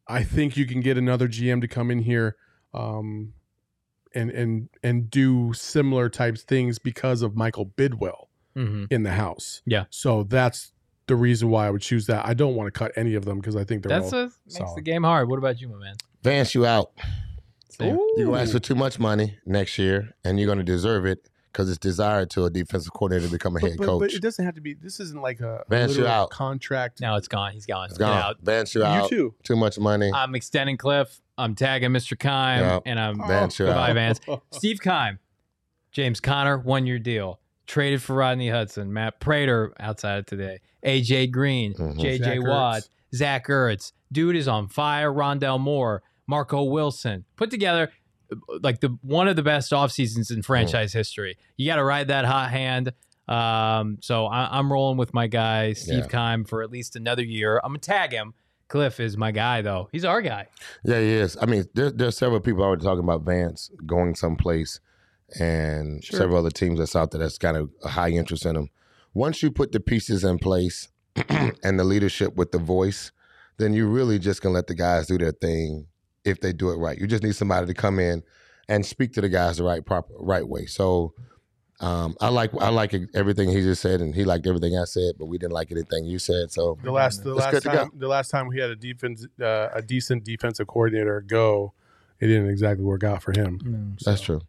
[0.07, 2.35] I think you can get another GM to come in here,
[2.73, 3.33] um,
[4.13, 8.25] and and and do similar types things because of Michael Bidwill
[8.57, 8.87] Mhm.
[8.91, 9.61] in the house.
[9.65, 9.85] Yeah.
[9.91, 10.73] So that's
[11.07, 12.25] the reason why I would choose that.
[12.25, 14.31] I don't want to cut any of them because I think they're That's all a,
[14.59, 15.29] makes the game hard.
[15.29, 15.95] What about you, my man?
[16.23, 16.91] Vance, you out.
[17.79, 21.05] You're going to ask for too much money next year, and you're going to deserve
[21.05, 23.99] it because it's desired to a defensive coordinator to become a But, head but, coach.
[24.01, 24.75] but it doesn't have to be.
[24.75, 26.29] This isn't like a Vance, you're out.
[26.29, 27.01] contract.
[27.01, 27.53] Now it's gone.
[27.53, 27.85] He's gone.
[27.89, 28.17] it's Get gone.
[28.21, 28.37] out.
[28.43, 29.09] Vance, you're you out.
[29.09, 29.33] too.
[29.43, 30.11] Too much money.
[30.13, 31.19] I'm extending Kliff.
[31.39, 32.17] I'm tagging Mr.
[32.17, 32.79] Keim, Yeah.
[32.85, 33.93] and I'm Vance, you're goodbye, out.
[33.95, 34.19] Vance.
[34.51, 35.17] Steve Keim,
[35.91, 37.39] James Conner, one year deal.
[37.65, 41.97] Traded for Rodney Hudson, Matt Prater outside of today, AJ Green, Mhm.
[41.99, 42.89] JJ Zach Watt, Ertz.
[43.15, 43.91] Zach Ertz.
[44.11, 45.09] Dude is on fire.
[45.11, 47.25] Rondale Moore, Marco Wilson.
[47.35, 47.91] Put together
[48.61, 51.37] like the one of the best off seasons in franchise history.
[51.57, 52.93] You got to ride that hot hand.
[53.27, 56.07] Um, so I, I'm rolling with my guy Steve Yeah.
[56.07, 57.59] Keim for at least another year.
[57.63, 58.33] I'm gonna tag him.
[58.69, 59.89] Kliff is my guy though.
[59.91, 60.47] He's our guy.
[60.85, 61.37] Yeah, he is.
[61.41, 64.79] I mean, there, there's several people already talking about Vance going someplace,
[65.39, 66.19] and Sure.
[66.19, 68.69] several other teams that's out there that's got a, a high interest in him.
[69.13, 70.87] Once you put the pieces in place
[71.63, 73.11] and the leadership with the voice,
[73.57, 75.87] then you really just can let the guys do their thing
[76.25, 76.97] if they do it right.
[76.97, 78.23] You just need somebody to come in
[78.69, 80.65] and speak to the guys the right proper right way.
[80.65, 81.13] So.
[81.79, 85.15] Um, I like I like everything he just said, and he liked everything I said,
[85.17, 86.51] but we didn't like anything you said.
[86.51, 87.75] So The last the last good to go.
[87.75, 91.73] time the last time we had a defense uh, a decent defensive coordinator go,
[92.19, 93.97] it didn't exactly work out for him.
[94.05, 94.41] that's true.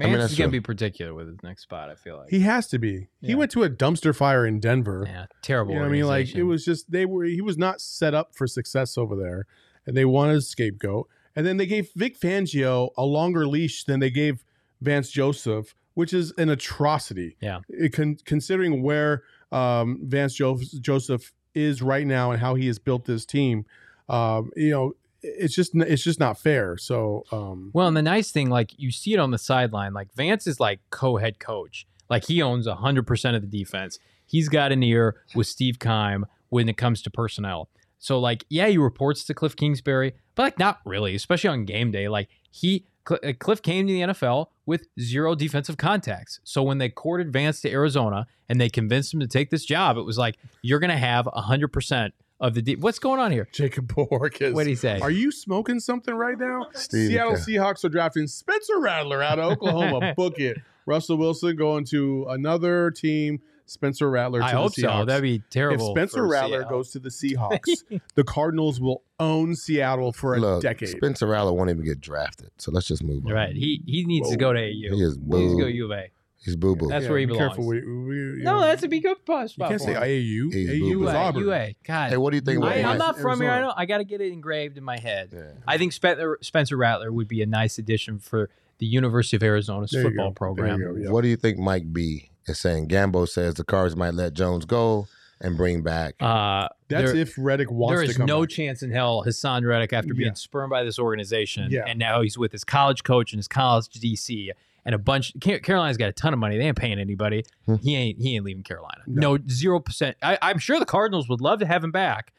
[0.00, 0.60] I Man, mean, is that's gonna true.
[0.60, 1.90] be particular with his next spot.
[1.90, 2.30] I feel like.
[2.30, 3.08] He has to be.
[3.20, 5.02] He went to a dumpster fire in Denver.
[5.08, 5.72] yeah, terrible.
[5.72, 6.06] You know what I mean?
[6.06, 9.46] Like it was just they were he was not set up for success over there,
[9.90, 11.08] and they wanted a scapegoat.
[11.34, 14.44] And then they gave Vic Fangio a longer leash than they gave
[14.80, 17.36] Vance Joseph, which is an atrocity.
[17.40, 17.60] Yeah.
[17.68, 22.78] It con- considering where um, Vance jo- Joseph is right now and how he has
[22.78, 23.66] built this team,
[24.08, 26.76] um, you know, it's just it's just not fair.
[26.76, 30.14] So um, Well, and the nice thing, like you see it on the sideline, like
[30.14, 31.84] Vance is like co-head coach.
[32.08, 33.98] Like he owns hundred percent of the defense.
[34.24, 37.68] He's got an ear with Steve Keim when it comes to personnel.
[38.00, 41.92] So like, yeah, he reports to Kliff Kingsbury, but like not really, especially on game
[41.92, 42.08] day.
[42.08, 46.40] Like he Cl- uh, Kliff came to the NFL with zero defensive contacts.
[46.42, 49.96] So when they courted Vance to Arizona and they convinced him to take this job,
[49.96, 52.62] it was like you're gonna have hundred percent of the.
[52.62, 53.48] De- What's going on here?
[53.52, 54.54] Jacob Bork is.
[54.54, 54.98] What do you say?
[55.00, 56.68] Are you smoking something right now?
[56.72, 57.42] Steve, Seattle okay.
[57.42, 60.14] Seahawks are drafting Spencer Rattler out of Oklahoma.
[60.16, 60.58] Book it.
[60.86, 63.40] Russell Wilson going to another team.
[63.70, 64.40] Spencer Rattler.
[64.40, 64.82] To I the hope so.
[64.88, 65.06] Seahawks.
[65.06, 65.88] That'd be terrible.
[65.88, 65.92] if.
[65.96, 66.78] Spencer Rattler Seattle.
[66.78, 70.88] goes to the Seahawks, the Cardinals will own Seattle for a Look, decade.
[70.88, 72.50] Spencer Rattler won't even get drafted.
[72.58, 73.32] So let's just move on.
[73.32, 73.54] Right.
[73.54, 74.64] He he needs to go to AU.
[74.64, 75.64] He is He needs to go boo.
[75.66, 76.10] to U of A.
[76.42, 76.88] He's boo boo.
[76.88, 77.48] That's where he be belongs.
[77.50, 77.66] Careful.
[77.66, 79.50] We, we, you No, know, that's a big good spot.
[79.58, 80.00] You can't say for.
[80.00, 80.52] AAU.
[80.54, 80.98] He's AAU boo-boo.
[81.00, 81.42] was Auburn.
[81.42, 81.68] UA.
[81.86, 82.10] God.
[82.12, 82.58] Hey, what do you think?
[82.58, 83.50] About I, I'm not from here.
[83.50, 83.66] I Arizona.
[83.72, 83.78] don't.
[83.78, 85.30] I got to get it engraved in my head.
[85.34, 85.42] Yeah.
[85.68, 88.48] I think Spencer, Spencer Rattler would be a nice addition for
[88.78, 90.80] the University of Arizona's There football program.
[90.80, 91.04] There you go.
[91.04, 91.10] Yeah.
[91.10, 92.88] What do you think Mike B is saying?
[92.88, 95.06] Gambo says the Cards might let Jones go
[95.40, 96.14] and bring back.
[96.20, 98.50] Uh, That's there, if Reddick wants there to is come no back.
[98.50, 100.34] chance in hell Haason Reddick, after being Yeah.
[100.34, 101.84] spurned by this organization, Yeah.
[101.86, 104.50] and now he's with his college coach and his college DC
[104.84, 105.32] and a bunch.
[105.40, 106.58] Carolina's got a ton of money.
[106.58, 107.44] They ain't paying anybody.
[107.64, 107.76] Hmm.
[107.76, 108.20] He ain't.
[108.20, 109.00] He ain't leaving Carolina.
[109.06, 110.16] No zero percent.
[110.22, 112.32] I, I'm sure the Cardinals would love to have him back.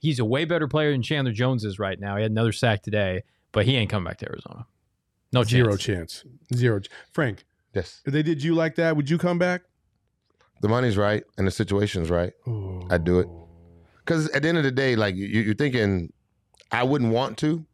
[0.00, 2.16] He's a way better player than Chandler Jones is right now.
[2.16, 4.66] He had another sack today, but he ain't coming back to Arizona.
[5.32, 6.22] No Zero chance.
[6.22, 6.24] chance.
[6.54, 6.80] Zero.
[7.12, 7.44] Frank,
[7.74, 9.62] yes, if they did you like that, would you come back?
[10.60, 12.32] the money's right and the situation's right.
[12.90, 13.28] I'd do it.
[14.04, 16.12] Because at the end of the day, like you, you're thinking,
[16.72, 17.64] I wouldn't want to,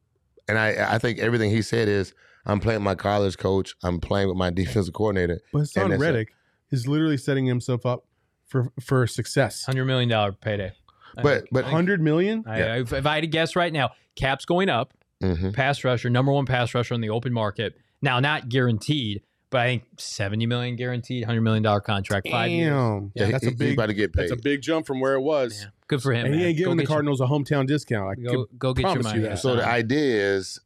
[0.48, 2.12] and I I think everything he said is
[2.44, 3.74] I'm playing my college coach.
[3.82, 5.40] I'm playing with my defensive coordinator.
[5.52, 5.98] But Haason.
[5.98, 6.28] Reddick
[6.70, 8.04] is literally setting himself up
[8.46, 9.64] for for success.
[9.64, 10.72] Hundred million dollar payday.
[11.16, 12.44] But think- but Hundred million.
[12.46, 12.74] I, Yeah.
[12.76, 14.92] if, if I had to guess right now, Cap's going up.
[15.22, 15.54] Mhm.
[15.54, 17.76] Pass rusher, number one pass rusher on the open market.
[18.02, 19.22] Now, not guaranteed,
[19.54, 22.70] but I think seventy million guaranteed, hundred million dollar contract, five years.
[22.72, 23.12] Damn.
[23.14, 24.22] Yeah, that's he, a big about to get paid.
[24.22, 25.60] that's a big jump from where it was.
[25.62, 26.26] Yeah, good for him.
[26.26, 26.48] And he man.
[26.48, 28.18] ain't Go giving the get your- Cardinals a hometown discount.
[28.18, 29.28] I Go, go get your promise money.
[29.28, 30.58] you so the idea is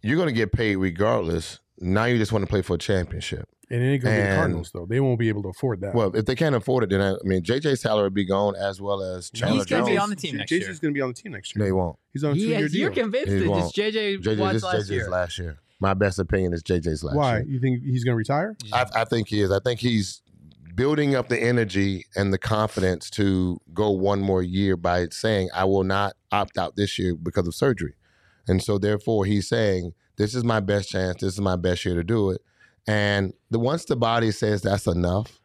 [0.00, 1.58] you're going to get paid regardless.
[1.80, 3.48] Now you just want to play for a championship.
[3.68, 4.86] And it ain't gonna be the Cardinals though.
[4.86, 5.92] They won't be able to afford that.
[5.92, 8.54] Well, if they can't afford it, then I, I mean JJ's salary would be gone
[8.54, 10.74] as well as Chandler He's gonna be on the team next JJ's year.
[10.80, 11.64] gonna be on the team next year.
[11.64, 11.74] They year.
[11.74, 11.98] won't.
[12.12, 12.80] He's on a two year deal.
[12.80, 13.64] you're convinced that won't.
[13.64, 15.10] it's JJ, JJ, Watt's this last JJ's year.
[15.10, 15.58] last year.
[15.80, 17.36] My best opinion is JJ's last Why?
[17.38, 17.46] year.
[17.46, 18.56] You think he's gonna retire?
[18.72, 19.50] I, I think he is.
[19.50, 20.22] I think he's
[20.74, 25.64] building up the energy and the confidence to go one more year by saying, I
[25.64, 27.94] will not opt out this year because of surgery.
[28.48, 31.20] And so, therefore, he's saying, This is my best chance.
[31.20, 32.40] This is my best year to do it.
[32.86, 35.40] And the once the body says that's enough,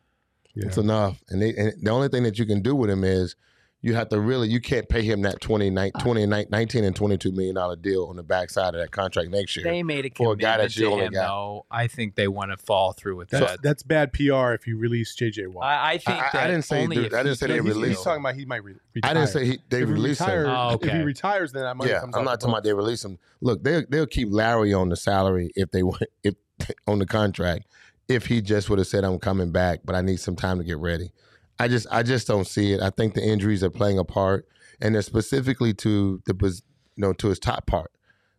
[0.55, 0.67] Yeah.
[0.67, 1.23] it's enough.
[1.30, 3.36] And, they, and the only thing that you can do with him is
[3.82, 5.89] you have to really, you can't pay him that 20, uh.
[5.99, 9.63] 20 19 and $22 million deal on the backside of that contract next year.
[9.63, 11.27] They made a For a guy that you only him, got.
[11.27, 11.65] though.
[11.71, 13.61] I think they want to fall through with That's, that.
[13.63, 15.63] that's bad PR if you release JJ Watt.
[15.65, 17.55] I, I think I- I didn't say only do- if I didn't he say they
[17.57, 19.11] can- he's, release talking about he might re- retire.
[19.11, 20.45] I didn't say he, they if he released him.
[20.47, 23.05] Oh, If he retires, then that money Yeah, comes I'm not talking about they release
[23.05, 23.17] him.
[23.39, 26.36] Look, they'll they'll keep Larry on the salary if they want if
[26.88, 27.65] on the contract.
[28.09, 30.63] If he just would have said I'm coming back, but I need some time to
[30.65, 31.11] get ready.
[31.60, 32.82] I just I just don't see it.
[32.82, 34.47] I think the injuries are playing a part,
[34.80, 37.91] and they're specifically to the you know to his top part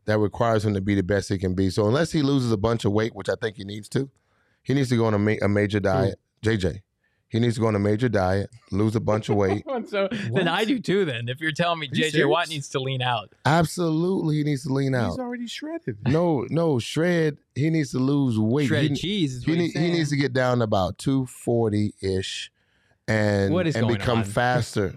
[0.06, 1.70] that requires him to be the best he can be.
[1.70, 4.10] So unless he loses a bunch of weight, which I think he needs to,
[4.62, 6.18] he needs to go on a, ma- a major diet.
[6.42, 6.80] JJ,
[7.28, 9.64] he needs to go on a major diet, lose a bunch of weight.
[9.86, 11.04] so then I do too.
[11.04, 14.64] Then if you're telling me you JJ Watt needs to lean out, Absolutely, he needs
[14.64, 15.10] to lean out.
[15.10, 15.98] He's already shredded.
[16.08, 17.36] No, no, shred.
[17.54, 18.68] He needs to lose weight.
[18.68, 20.98] shredded he, cheese is he, what need, he's he needs to get down to about
[20.98, 22.50] two forty ish,
[23.10, 24.24] and What is and become on?
[24.40, 24.94] faster.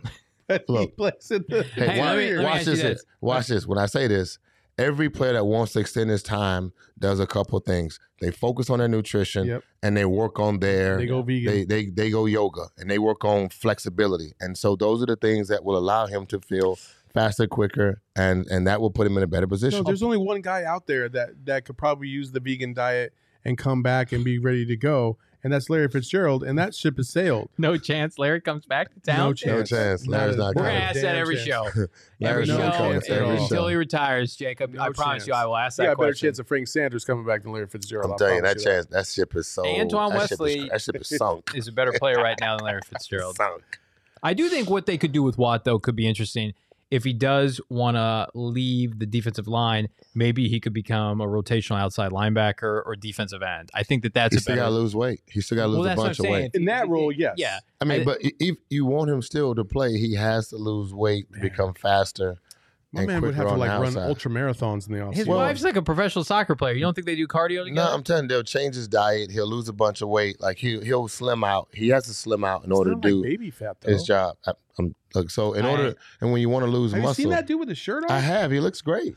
[0.67, 0.95] Look.
[0.97, 2.81] the Hey, on, watch, me- watch this.
[2.81, 3.05] this.
[3.21, 3.65] Watch this.
[3.65, 4.39] When I say this,
[4.77, 7.99] every player that wants to extend his time does a couple of things.
[8.21, 9.63] They focus on their nutrition Yep.
[9.81, 11.51] and they work on their They go vegan.
[11.51, 14.33] they, they they go yoga and they work on flexibility.
[14.39, 16.77] And so those are the things that will allow him to feel
[17.13, 19.83] faster, quicker, and and that will put him in a better No, position.
[19.85, 23.13] there's only one guy out there that that could probably use the vegan diet
[23.45, 26.97] and come back and be ready to go, and that's Larry Fitzgerald, and that ship
[26.97, 27.49] has sailed.
[27.57, 29.17] no chance Larry comes back to town.
[29.17, 29.69] No no chance.
[29.69, 30.07] chance.
[30.07, 30.83] Not Larry's a- not We're gonna coming.
[30.83, 31.47] ask that every chance.
[31.47, 31.65] show.
[31.67, 31.87] Every
[32.21, 32.91] Larry's no show, not coming.
[32.93, 34.73] chance and- at until he retires, Jacob.
[34.73, 35.27] No I promise chance.
[35.27, 35.89] you, I will ask that question.
[35.91, 38.11] You got a better chance of Frank Sanders coming back than Larry Fitzgerald.
[38.11, 39.65] I'm I telling you, that promise chance, that ship is so.
[39.65, 41.51] Antoine that ship is- Wesley- that ship is sunk.
[41.55, 43.35] is a better player right now than Larry Fitzgerald.
[43.35, 43.61] sunk.
[44.21, 46.53] I do think what they could do with Watt though could be interesting.
[46.93, 51.79] If he does want to leave the defensive line, maybe he could become a rotational
[51.79, 53.71] outside linebacker or defensive end.
[53.73, 54.65] I think that that's He a still better.
[54.67, 55.21] got to lose weight.
[55.25, 56.51] He still got to lose well, a that's what I'm bunch of weight.
[56.53, 57.33] In that role, yes.
[57.37, 60.57] Yeah, I mean, I- but if you want him still to play, he has to
[60.57, 62.39] lose weight, to become faster.
[62.93, 65.17] My and man would have to like the run ultra marathons in the office.
[65.17, 65.35] his offseason.
[65.35, 66.73] wife's like a professional soccer player.
[66.75, 67.89] You don't think they do cardio together?
[67.89, 69.31] No, I'm telling you, they'll change his diet.
[69.31, 70.39] He'll lose a bunch of weight.
[70.39, 71.69] Like he he'll slim out.
[71.73, 73.91] He has to slim out in It's order to not do baby fat though.
[73.91, 74.37] his job.
[74.45, 77.07] I, I'm, look, so in I- order, and when you want to lose Have you
[77.07, 78.11] muscle, seen that dude with his shirt on?
[78.11, 78.51] I have.
[78.51, 79.15] He looks great.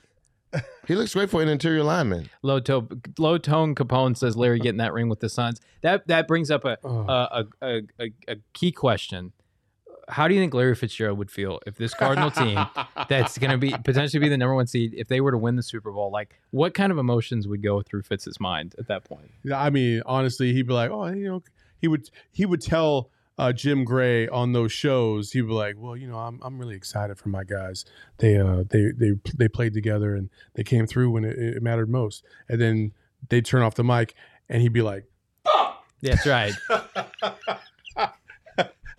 [0.89, 2.31] he looks great for an interior lineman.
[2.41, 5.61] Low tone, low tone Capone says Larry getting that ring with the Suns.
[5.83, 7.01] That that brings up a Oh.
[7.09, 9.33] a, a, a, a key question.
[10.09, 12.59] How do you think Larry Fitzgerald would feel if this Cardinal team
[13.09, 15.57] that's going to be potentially be the number one seed if they were to win
[15.57, 16.11] the Super Bowl?
[16.11, 19.31] Like, what kind of emotions would go through Fitz's mind at that point?
[19.43, 21.43] Yeah, I mean, honestly, he'd be like, oh, you know,
[21.79, 25.33] he would he would tell uh, Jim Gray on those shows.
[25.33, 27.85] He'd be like, well, you know, I'm I'm really excited for my guys.
[28.19, 31.91] They uh they they they played together and they came through when it, it mattered
[31.91, 32.25] most.
[32.49, 32.93] And then
[33.29, 34.15] they'd turn off the mic
[34.49, 35.05] and he'd be like,
[36.03, 36.53] That's right.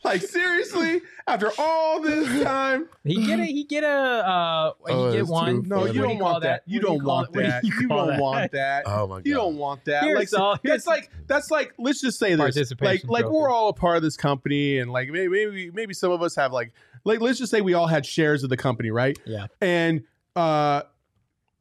[0.07, 5.11] like seriously, after all this time, He get a he get a uh he Oh,
[5.11, 5.63] get one.
[5.67, 6.63] no, you do don't want that.
[6.65, 7.35] You do don't want it?
[7.35, 7.63] What do that.
[7.63, 8.83] you You don't want that.
[8.87, 9.25] Oh my god!
[9.27, 10.03] You don't want that.
[10.03, 12.39] Here's like, all- that's here's- like that's like let's just say this.
[12.39, 13.35] Like Participation like trophy.
[13.37, 16.35] we're all a part of this company, and like maybe maybe maybe some of us
[16.35, 16.71] have like
[17.03, 19.17] like let's just say we all had shares of the company, right?
[19.25, 19.47] Yeah.
[19.61, 20.03] And
[20.35, 20.83] uh,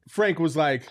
[0.07, 0.87] Frank was like,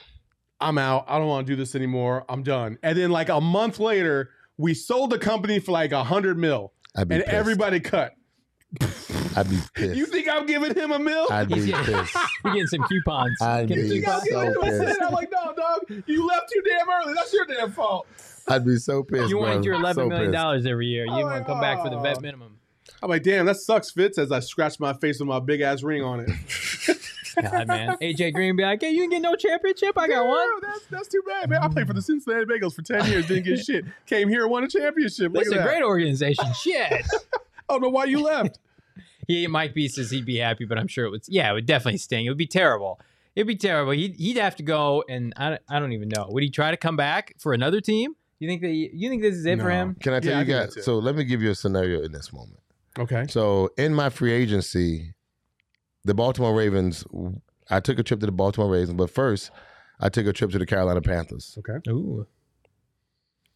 [0.60, 1.04] "I'm out.
[1.08, 2.24] I don't want to do this anymore.
[2.28, 6.04] I'm done." And then like a month later, we sold the company for like a
[6.04, 7.34] hundred mil, I'd be and pissed.
[7.34, 8.12] everybody cut.
[9.36, 9.96] I'd be pissed.
[9.96, 11.26] You think I'm giving him a mil?
[11.30, 12.16] I'd be getting, pissed.
[12.44, 13.40] you're getting some coupons.
[13.40, 15.02] I'd Getting be You think I'm so giving him a pissed.
[15.02, 16.02] I'm like, no, dog.
[16.06, 17.14] You left too damn early.
[17.14, 18.06] That's your damn fault.
[18.48, 19.28] I'd be so pissed.
[19.30, 19.62] You want bro.
[19.64, 21.04] your eleven so million dollars every year.
[21.04, 22.58] You Oh, want to come back for the vet minimum.
[23.02, 24.16] I'm like, damn, that sucks, Fitz.
[24.18, 26.30] As I scratch my face with my big ass ring on it.
[27.42, 27.96] God, man.
[28.02, 29.96] AJ Green be like, hey, you didn't get no championship?
[29.98, 30.48] I got one.
[30.62, 31.62] That's that's too bad, man.
[31.62, 33.84] I played for the Cincinnati Bengals for ten years, didn't get shit.
[34.06, 35.32] Came here, won a championship.
[35.32, 35.66] Look That's at a that.
[35.68, 36.44] great organization.
[36.62, 36.92] Shit.
[36.92, 36.98] I
[37.68, 38.58] don't know why you left.
[39.26, 41.22] he, Mike B says he'd be happy, but I'm sure it would.
[41.28, 42.26] Yeah, it would definitely sting.
[42.26, 43.00] It would be terrible.
[43.34, 43.92] It'd be terrible.
[43.92, 46.26] He'd, he'd have to go, and I, I don't even know.
[46.30, 49.20] Would he try to come back for another team You think that you, you think
[49.22, 49.94] this is it for him?
[50.00, 50.84] Can I tell Yeah, you think guys?
[50.84, 52.60] So let me give you a scenario in this moment.
[52.98, 53.26] Okay.
[53.28, 55.12] So in my free agency,
[56.06, 57.04] the Baltimore Ravens,
[57.68, 59.50] I took a trip to the Baltimore Ravens, but first
[60.00, 61.58] I took a trip to the Carolina Panthers.
[61.58, 61.78] Okay.
[61.90, 62.26] Ooh,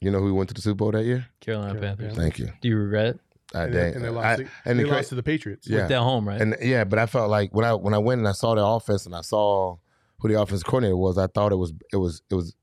[0.00, 1.26] You know who went to the Super Bowl that year?
[1.40, 2.16] Carolina Carolina Panthers.
[2.16, 2.50] Thank you.
[2.60, 3.20] Do you regret it?
[3.54, 4.38] I, And, dang- they, and they I- lost.
[4.40, 5.68] to- and they the cra- lost to the Patriots.
[5.68, 5.86] Yeah.
[5.86, 6.40] They're home, right?
[6.40, 8.64] And yeah, but I felt like when I when I went and I saw the
[8.64, 9.76] offense and I saw
[10.18, 12.54] who the offensive coordinator was, I thought it was it was it was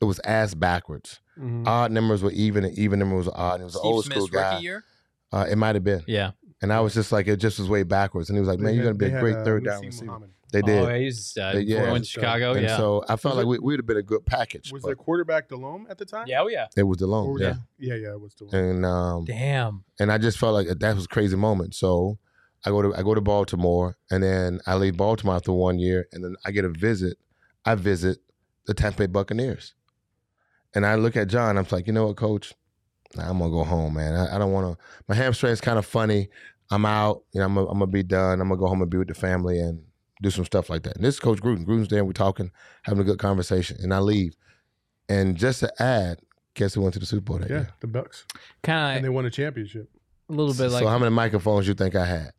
[0.00, 1.20] it was ass backwards.
[1.38, 1.66] Mhm.
[1.66, 3.54] Odd numbers were even, and even numbers were odd.
[3.54, 4.52] And it was an old Smith's school guy.
[4.54, 4.84] rookie year.
[5.32, 6.02] Uh, it might have been.
[6.06, 6.32] Yeah.
[6.62, 8.30] And I was just like, it just was way backwards.
[8.30, 9.64] And he was like, man, you're going to be they a had, great uh, third
[9.64, 10.06] down receiver.
[10.06, 10.30] Muhammad.
[10.52, 10.84] They did.
[10.84, 11.74] Oh, yeah, he's uh, They- yeah.
[11.76, 12.52] before I went to Chicago.
[12.54, 12.76] and yeah.
[12.76, 14.72] so I felt Was like it- we would have been a good package.
[14.72, 16.26] Was but their quarterback Delhomme at the time?
[16.28, 16.68] yeah, oh yeah.
[16.76, 17.32] it was Or DeLone.
[17.32, 17.48] was Yeah.
[17.50, 18.54] it- yeah, yeah, it was Delhomme.
[18.58, 19.84] And um, Damn.
[20.00, 21.74] and I just felt like that was a crazy moment.
[21.74, 22.18] So
[22.64, 26.06] I go to I go to Baltimore, and then I leave Baltimore after one year,
[26.12, 27.18] and then I get a visit.
[27.64, 28.18] I visit
[28.66, 29.74] the Tampa Bay Buccaneers,
[30.74, 31.58] and I look at John.
[31.58, 32.54] I'm like, you know what, Coach?
[33.16, 34.14] Nah, I'm gonna go home, man.
[34.14, 34.84] I, I don't want to.
[35.08, 36.28] My hamstring's kind of funny.
[36.70, 37.22] I'm out.
[37.32, 38.40] You know, I'm gonna, I'm gonna be done.
[38.40, 39.82] I'm gonna go home and be with the family and
[40.22, 40.96] do some stuff like that.
[40.96, 41.64] And this is Coach Gruden.
[41.66, 42.04] Gruden's there.
[42.04, 42.50] We're talking,
[42.82, 44.34] having a good conversation, and I leave.
[45.08, 46.18] And just to add,
[46.54, 47.68] guess who went to the Super Bowl that Yeah, year?
[47.80, 48.24] the Bucks,
[48.62, 49.88] Kind and they won a championship.
[50.28, 50.82] a little bit like.
[50.82, 52.30] so how many microphones you think I had?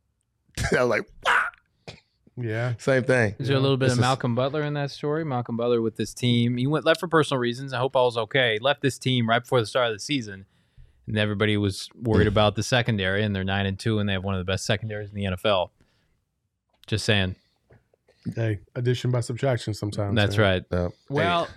[0.77, 1.97] I was like,
[2.35, 3.35] Yeah, same thing.
[3.39, 5.23] is there a little bit This of is- Malcolm Butler in that story?
[5.23, 6.57] Malcolm Butler with this team.
[6.57, 7.73] He went left for personal reasons.
[7.73, 8.59] I hope all was okay.
[8.61, 10.45] Left this team right before the start of the season,
[11.07, 13.23] and everybody was worried about the secondary.
[13.23, 15.23] And they're nine and two, and they have one of the best secondaries in the
[15.25, 15.69] NFL.
[16.85, 17.35] Just saying.
[18.35, 19.73] hey, addition by subtraction.
[19.73, 20.63] Sometimes That's man.
[20.71, 20.77] right.
[20.79, 21.47] Uh, Well,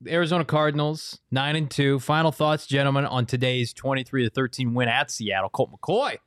[0.00, 1.98] the Arizona Cardinals nine and two.
[1.98, 5.48] Final thoughts, gentlemen, on today's twenty-three to thirteen win at Seattle.
[5.48, 6.18] Colt McCoy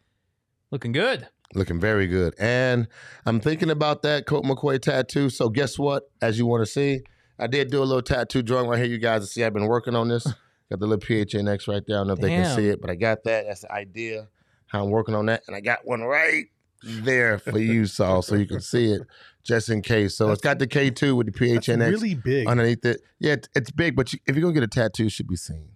[0.72, 1.28] looking good.
[1.56, 2.34] looking very good.
[2.40, 2.88] And
[3.26, 5.30] I'm thinking about that Colt McCoy tattoo.
[5.30, 6.04] So guess what?
[6.22, 7.02] As you want to see,
[7.40, 8.88] I did do a little tattoo drawing right here.
[8.88, 10.28] You guys see I've been working on this.
[10.70, 11.98] Got the little PHNX right there.
[11.98, 13.46] I don't know if they can see it, but I got that.
[13.48, 14.28] That's the idea.
[14.68, 15.42] How I'm working on that.
[15.48, 16.46] And I got one right
[16.84, 19.02] there for you, Saul, so you can see it
[19.44, 20.16] just in case.
[20.16, 22.48] So it's got the K2 with the That's PHNX really big.
[22.48, 23.02] underneath it.
[23.18, 25.28] Yeah, it's, it's big, but you, if you're going to get a tattoo, it should
[25.28, 25.70] be seen.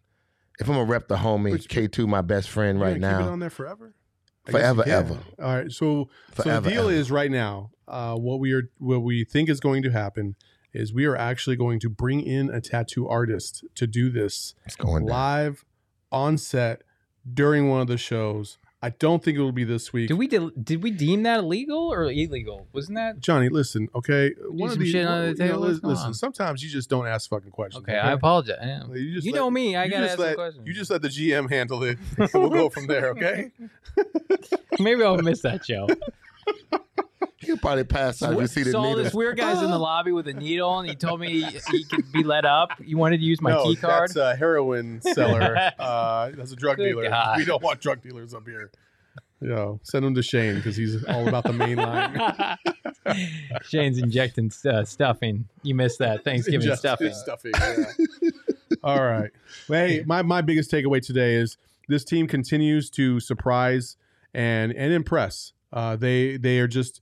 [0.60, 3.22] If I'm going to rep the homie, But- K2, my best friend right gonna Keep
[3.22, 3.32] it now.
[3.32, 3.96] on there forever.
[4.48, 5.18] I Forever, ever.
[5.42, 5.72] All right.
[5.72, 6.92] So, so the deal ever.
[6.92, 7.72] is right now.
[7.88, 10.36] Uh, what we are, what we think is going to happen
[10.74, 14.76] is we are actually going to bring in a tattoo artist to do this It's
[14.76, 15.16] going down.
[15.16, 15.66] live
[16.12, 16.82] on set
[17.32, 18.58] during one of the shows.
[18.82, 20.10] I don't think it will be this week.
[20.10, 22.68] Did we de- did we deem that illegal or illegal?
[22.74, 24.32] Wasn't that Johnny, listen, okay.
[24.50, 25.88] One of some these, shit under the you know, table?
[25.90, 26.14] Listen, on?
[26.14, 27.82] sometimes you just don't ask fucking questions.
[27.88, 27.98] okay?
[27.98, 28.58] I apologize.
[28.62, 28.84] Yeah.
[28.94, 29.78] You, just You let- know me.
[29.78, 30.66] I gotta ask let, the question.
[30.66, 31.98] You just let the GM handle it.
[32.18, 33.52] and we'll go from there, okay?
[34.80, 35.88] Maybe I'll miss that show.
[37.46, 39.04] He'll probably pass out if you see the Saw needle.
[39.04, 42.12] this weird guy's in the lobby with a needle, and he told me he could
[42.12, 42.82] be let up.
[42.82, 44.10] He wanted to use my no, key card.
[44.10, 45.72] that's a heroin seller.
[45.80, 47.10] uh, that's a drug Good dealer.
[47.10, 47.38] God.
[47.38, 48.72] We don't want drug dealers up here.
[49.42, 52.58] Yo, send him to Shane because he's all about the main line.
[53.64, 55.48] Shane's injecting uh, stuffing.
[55.64, 57.14] You missed that Thanksgiving Just- stuffing.
[57.14, 58.30] stuffing, yeah.
[58.84, 59.32] all right.
[59.68, 61.58] Well, hey, my, my biggest takeaway today is
[61.90, 63.98] this team continues to surprise
[64.34, 65.52] and and impress.
[65.74, 67.02] Uh, they they are just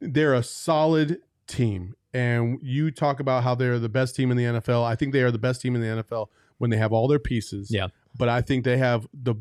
[0.00, 1.94] they're a solid team.
[2.12, 4.84] And you talk about how they're the best team in the NFL.
[4.84, 6.28] I think they are the best team in the NFL
[6.58, 7.70] when they have all their pieces.
[7.70, 7.88] Yeah.
[8.18, 9.36] But I think they have the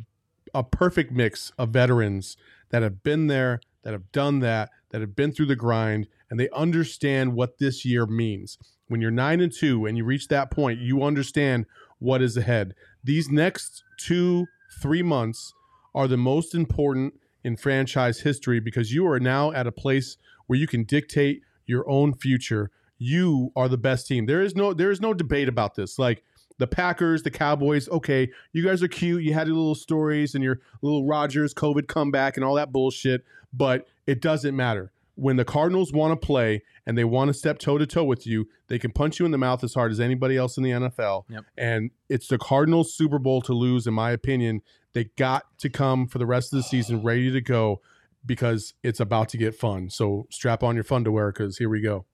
[0.53, 2.35] a perfect mix of veterans
[2.69, 6.39] that have been there, that have done that, that have been through the grind, and
[6.39, 8.57] they understand what this year means.
[8.87, 11.65] When you're nine and two and you reach that point, you understand
[11.99, 12.73] what is ahead.
[13.03, 14.47] These next two,
[14.81, 15.53] three months
[15.93, 20.17] are the most important in franchise history because you are now at a place
[20.49, 22.71] where you can dictate your own future.
[22.97, 24.25] You are the best team.
[24.25, 25.99] There is no there is no debate about this.
[25.99, 26.23] Like
[26.57, 29.23] the Packers, the Cowboys, okay, you guys are cute.
[29.23, 33.23] You had your little stories and your little Rodgers COVID comeback and all that bullshit,
[33.53, 34.91] but it doesn't matter.
[35.13, 38.25] When the Cardinals want to play and they want to step toe to toe with
[38.25, 40.71] you, they can punch you in the mouth as hard as anybody else in the
[40.71, 41.25] NFL.
[41.29, 41.45] Yep.
[41.57, 44.61] And it's the Cardinals Super Bowl to lose, in my opinion.
[44.93, 47.81] They got to come for the rest of the season ready to go
[48.25, 49.89] because it's about to get fun.
[49.89, 52.05] So strap on your fun to wear because here we go.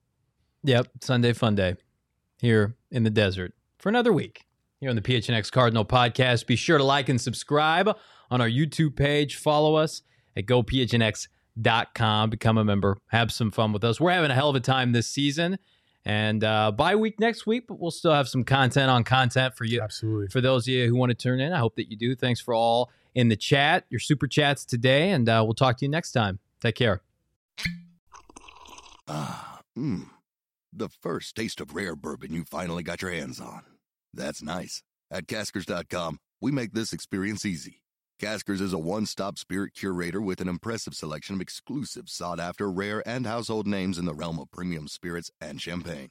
[0.62, 1.76] Yep, Sunday Fun Day
[2.40, 4.44] here in the desert for another week
[4.80, 6.46] here on the PHNX Cardinal podcast.
[6.46, 7.88] Be sure to like and subscribe
[8.30, 9.36] on our YouTube page.
[9.36, 10.02] Follow us
[10.36, 12.30] at gophnx.com.
[12.30, 12.96] Become a member.
[13.08, 14.00] Have some fun with us.
[14.00, 15.58] We're having a hell of a time this season.
[16.04, 19.64] And uh, bye week next week, but we'll still have some content on content for
[19.64, 19.80] you.
[19.80, 20.28] Absolutely.
[20.28, 22.14] For those of you who want to turn in, I hope that you do.
[22.14, 25.86] Thanks for all in the chat, your super chats today, and uh, we'll talk to
[25.86, 26.38] you next time.
[26.60, 27.00] Take care.
[29.08, 30.10] Ah, mmm.
[30.72, 33.62] The first taste of rare bourbon you finally got your hands on.
[34.12, 34.82] That's nice.
[35.10, 37.82] At Caskers.com, we make this experience easy.
[38.20, 42.70] Caskers is a one stop spirit curator with an impressive selection of exclusive, sought after,
[42.70, 46.10] rare, and household names in the realm of premium spirits and champagne.